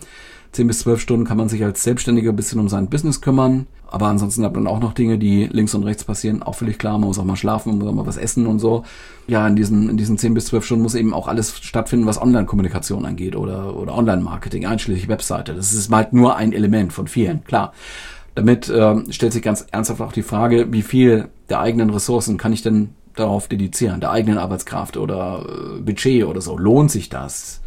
10 0.52 0.66
bis 0.66 0.80
12 0.80 1.00
Stunden 1.00 1.26
kann 1.26 1.36
man 1.36 1.48
sich 1.48 1.62
als 1.64 1.82
Selbstständiger 1.82 2.30
ein 2.30 2.36
bisschen 2.36 2.60
um 2.60 2.68
sein 2.68 2.88
Business 2.88 3.20
kümmern. 3.20 3.66
Aber 3.92 4.06
ansonsten 4.06 4.44
hat 4.44 4.54
man 4.54 4.68
auch 4.68 4.78
noch 4.78 4.94
Dinge, 4.94 5.18
die 5.18 5.46
links 5.46 5.74
und 5.74 5.82
rechts 5.82 6.04
passieren. 6.04 6.44
Auch 6.44 6.54
völlig 6.54 6.78
klar, 6.78 6.98
man 6.98 7.08
muss 7.08 7.18
auch 7.18 7.24
mal 7.24 7.36
schlafen, 7.36 7.70
man 7.70 7.78
muss 7.78 7.88
auch 7.88 7.94
mal 7.94 8.06
was 8.06 8.16
essen 8.16 8.46
und 8.46 8.60
so. 8.60 8.84
Ja, 9.26 9.46
in 9.48 9.56
diesen, 9.56 9.90
in 9.90 9.96
diesen 9.96 10.16
10 10.16 10.34
bis 10.34 10.46
12 10.46 10.64
Stunden 10.64 10.82
muss 10.84 10.94
eben 10.94 11.12
auch 11.12 11.26
alles 11.26 11.58
stattfinden, 11.58 12.06
was 12.06 12.20
Online-Kommunikation 12.20 13.04
angeht 13.04 13.34
oder, 13.34 13.76
oder 13.76 13.96
Online-Marketing, 13.96 14.64
einschließlich 14.64 15.08
Webseite. 15.08 15.54
Das 15.54 15.72
ist 15.72 15.90
halt 15.90 16.12
nur 16.12 16.36
ein 16.36 16.52
Element 16.52 16.92
von 16.92 17.08
vielen, 17.08 17.42
klar. 17.42 17.72
Damit 18.34 18.68
äh, 18.68 19.12
stellt 19.12 19.32
sich 19.32 19.42
ganz 19.42 19.66
ernsthaft 19.70 20.00
auch 20.00 20.12
die 20.12 20.22
Frage, 20.22 20.72
wie 20.72 20.82
viel 20.82 21.28
der 21.48 21.60
eigenen 21.60 21.90
Ressourcen 21.90 22.38
kann 22.38 22.52
ich 22.52 22.62
denn 22.62 22.90
darauf 23.16 23.48
dedizieren, 23.48 24.00
der 24.00 24.10
eigenen 24.10 24.38
Arbeitskraft 24.38 24.96
oder 24.96 25.44
äh, 25.46 25.80
Budget 25.80 26.24
oder 26.24 26.40
so. 26.40 26.56
Lohnt 26.56 26.90
sich 26.90 27.08
das? 27.08 27.60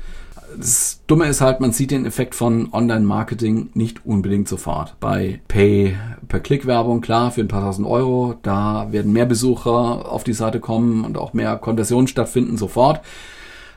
Das 0.58 1.02
Dumme 1.08 1.26
ist 1.26 1.41
halt, 1.41 1.60
man 1.62 1.71
sieht 1.71 1.91
den 1.91 2.06
Effekt 2.06 2.36
von 2.36 2.71
Online-Marketing 2.71 3.71
nicht 3.73 4.06
unbedingt 4.06 4.47
sofort. 4.47 4.95
Bei 4.99 5.41
Pay-per-Click-Werbung, 5.47 7.02
klar, 7.02 7.32
für 7.32 7.41
ein 7.41 7.47
paar 7.47 7.63
tausend 7.63 7.88
Euro, 7.88 8.36
da 8.43 8.91
werden 8.91 9.13
mehr 9.13 9.26
Besucher 9.26 10.12
auf 10.12 10.23
die 10.23 10.34
Seite 10.34 10.60
kommen 10.60 11.06
und 11.06 11.17
auch 11.17 11.34
mehr 11.34 11.58
Konversionen 11.58 12.08
stattfinden 12.08 12.58
sofort. 12.58 13.02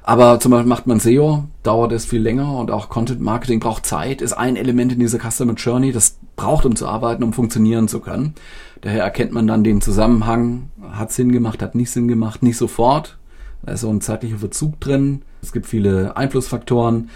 Aber 0.08 0.38
zum 0.38 0.52
Beispiel 0.52 0.68
macht 0.68 0.86
man 0.86 1.00
SEO, 1.00 1.48
dauert 1.64 1.90
es 1.90 2.06
viel 2.06 2.22
länger 2.22 2.56
und 2.56 2.70
auch 2.70 2.88
Content 2.88 3.20
Marketing 3.20 3.58
braucht 3.58 3.84
Zeit, 3.84 4.22
ist 4.22 4.34
ein 4.34 4.54
Element 4.54 4.92
in 4.92 5.00
dieser 5.00 5.18
Customer 5.18 5.54
Journey, 5.54 5.90
das 5.90 6.18
braucht, 6.36 6.64
um 6.64 6.76
zu 6.76 6.86
arbeiten, 6.86 7.24
um 7.24 7.32
funktionieren 7.32 7.88
zu 7.88 7.98
können. 7.98 8.36
Daher 8.82 9.02
erkennt 9.02 9.32
man 9.32 9.48
dann 9.48 9.64
den 9.64 9.80
Zusammenhang, 9.80 10.70
hat 10.92 11.10
Sinn 11.10 11.32
gemacht, 11.32 11.60
hat 11.60 11.74
nicht 11.74 11.90
Sinn 11.90 12.06
gemacht, 12.06 12.44
nicht 12.44 12.56
sofort. 12.56 13.18
Da 13.64 13.72
ist 13.72 13.80
so 13.80 13.90
ein 13.90 14.00
zeitlicher 14.00 14.38
Verzug 14.38 14.78
drin. 14.78 15.22
Es 15.42 15.50
gibt 15.50 15.66
viele 15.66 16.16
Einflussfaktoren 16.16 17.10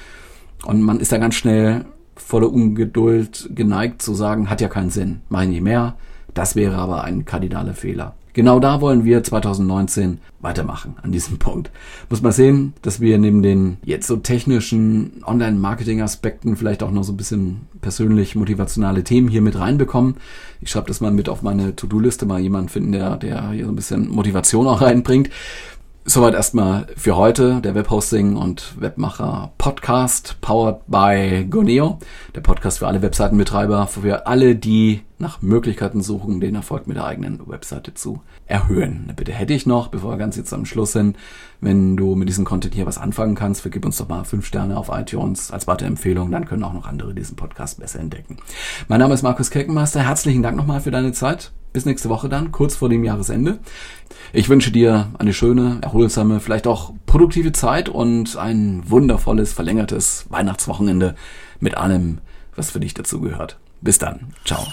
und 0.65 0.83
man 0.83 0.99
ist 0.99 1.13
da 1.13 1.19
ganz 1.19 1.37
schnell 1.37 1.85
voller 2.17 2.53
Ungeduld 2.53 3.51
geneigt 3.55 4.03
zu 4.03 4.15
sagen, 4.15 4.51
hat 4.51 4.61
ja 4.61 4.69
keinen 4.69 4.91
Sinn, 4.91 5.21
mach 5.29 5.45
ich 5.45 5.61
mehr. 5.61 5.95
Das 6.35 6.57
wäre 6.57 6.75
aber 6.75 7.05
ein 7.05 7.25
kardinaler 7.25 7.75
Fehler. 7.75 8.17
Genau 8.33 8.61
da 8.61 8.81
wollen 8.81 9.05
wir 9.05 9.23
2019 9.23 10.19
weitermachen 10.41 10.97
an 11.03 11.13
diesem 11.13 11.39
Punkt. 11.39 11.71
Muss 12.09 12.23
man 12.23 12.33
sehen, 12.33 12.75
dass 12.83 13.01
wir 13.01 13.19
neben 13.19 13.43
den 13.43 13.79
jetzt 13.85 14.07
so 14.07 14.17
technischen 14.17 15.23
Online-Marketing-Aspekten 15.27 16.57
vielleicht 16.57 16.83
auch 16.83 16.91
noch 16.91 17.05
so 17.05 17.13
ein 17.13 17.17
bisschen 17.17 17.63
persönlich 17.81 18.37
motivationale 18.37 19.05
Themen 19.05 19.29
hier 19.29 19.43
mit 19.43 19.59
reinbekommen. 19.59 20.17
Ich 20.61 20.71
schreibe 20.71 20.89
das 20.89 21.01
mal 21.01 21.11
mit 21.11 21.29
auf 21.29 21.43
meine 21.43 21.77
To-Do-Liste, 21.77 22.27
mal 22.27 22.41
jemanden 22.41 22.69
finden, 22.69 22.93
der, 22.93 23.17
der 23.17 23.51
hier 23.51 23.67
so 23.67 23.73
ein 23.73 23.77
bisschen 23.77 24.09
Motivation 24.09 24.67
auch 24.67 24.81
reinbringt. 24.81 25.31
Soweit 26.07 26.33
erstmal 26.33 26.87
für 26.97 27.17
heute 27.17 27.61
der 27.61 27.75
Webhosting 27.75 28.35
und 28.35 28.81
Webmacher 28.81 29.53
Podcast 29.59 30.39
powered 30.41 30.81
by 30.89 31.47
Goneo. 31.49 31.99
Der 32.35 32.41
Podcast 32.41 32.79
für 32.79 32.89
alle 32.89 33.03
Webseitenbetreiber, 33.03 33.87
für 33.87 34.27
alle, 34.27 34.57
die 34.57 35.03
nach 35.19 35.43
Möglichkeiten 35.43 36.03
suchen, 36.03 36.41
den 36.41 36.55
Erfolg 36.55 36.87
mit 36.87 36.97
der 36.97 37.05
eigenen 37.05 37.47
Webseite 37.47 37.93
zu 37.93 38.23
erhöhen. 38.47 39.13
Bitte 39.15 39.33
hätte 39.33 39.53
ich 39.53 39.67
noch, 39.67 39.89
bevor 39.89 40.13
wir 40.13 40.17
ganz 40.17 40.37
jetzt 40.37 40.55
am 40.55 40.65
Schluss 40.65 40.93
sind, 40.93 41.17
wenn 41.61 41.99
du 41.99 42.15
mit 42.15 42.31
diesem 42.31 42.47
Content 42.47 42.75
hier 42.75 42.87
was 42.87 42.97
anfangen 42.97 43.35
kannst, 43.35 43.61
vergib 43.61 43.85
uns 43.85 43.99
doch 43.99 44.09
mal 44.09 44.25
fünf 44.25 44.47
Sterne 44.47 44.79
auf 44.79 44.89
iTunes 44.91 45.51
als 45.51 45.69
Empfehlung, 45.69 46.31
dann 46.31 46.47
können 46.47 46.65
auch 46.65 46.73
noch 46.73 46.87
andere 46.87 47.13
diesen 47.13 47.37
Podcast 47.37 47.79
besser 47.79 48.01
entdecken. 48.01 48.39
Mein 48.89 49.01
Name 49.01 49.13
ist 49.13 49.23
Markus 49.23 49.51
Keckenmeister, 49.51 50.01
herzlichen 50.01 50.43
Dank 50.43 50.57
nochmal 50.57 50.81
für 50.81 50.91
deine 50.91 51.13
Zeit. 51.13 51.53
Bis 51.73 51.87
nächste 51.87 52.09
Woche 52.09 52.29
dann, 52.29 52.51
kurz 52.51 52.77
vor 52.77 52.89
dem 52.89 53.05
Jahresende. 53.05 53.61
Ich 54.33 54.49
wünsche 54.49 54.73
dir 54.73 55.11
eine 55.19 55.33
schöne, 55.33 55.79
erholsame, 55.83 56.41
vielleicht 56.41 56.67
auch 56.67 56.93
produktive 57.07 57.53
Zeit 57.53 57.89
und 57.89 58.37
ein 58.37 58.83
wundervolles, 58.89 59.53
verlängertes 59.53 60.27
Weihnachtswochenende 60.31 61.15
mit 61.61 61.77
allem, 61.77 62.19
was 62.57 62.71
für 62.71 62.81
dich 62.81 62.95
dazugehört. 62.95 63.59
Bis 63.81 63.99
dann. 63.99 64.35
Ciao. 64.45 64.67